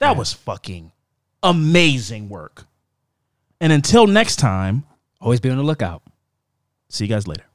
That 0.00 0.16
was 0.16 0.32
fucking 0.32 0.90
amazing 1.40 2.28
work. 2.28 2.66
And 3.60 3.72
until 3.72 4.08
next 4.08 4.36
time, 4.36 4.84
Always 5.24 5.40
be 5.40 5.48
on 5.48 5.56
the 5.56 5.62
lookout. 5.62 6.02
see 6.90 7.06
you 7.06 7.08
guys 7.08 7.26
later. 7.26 7.46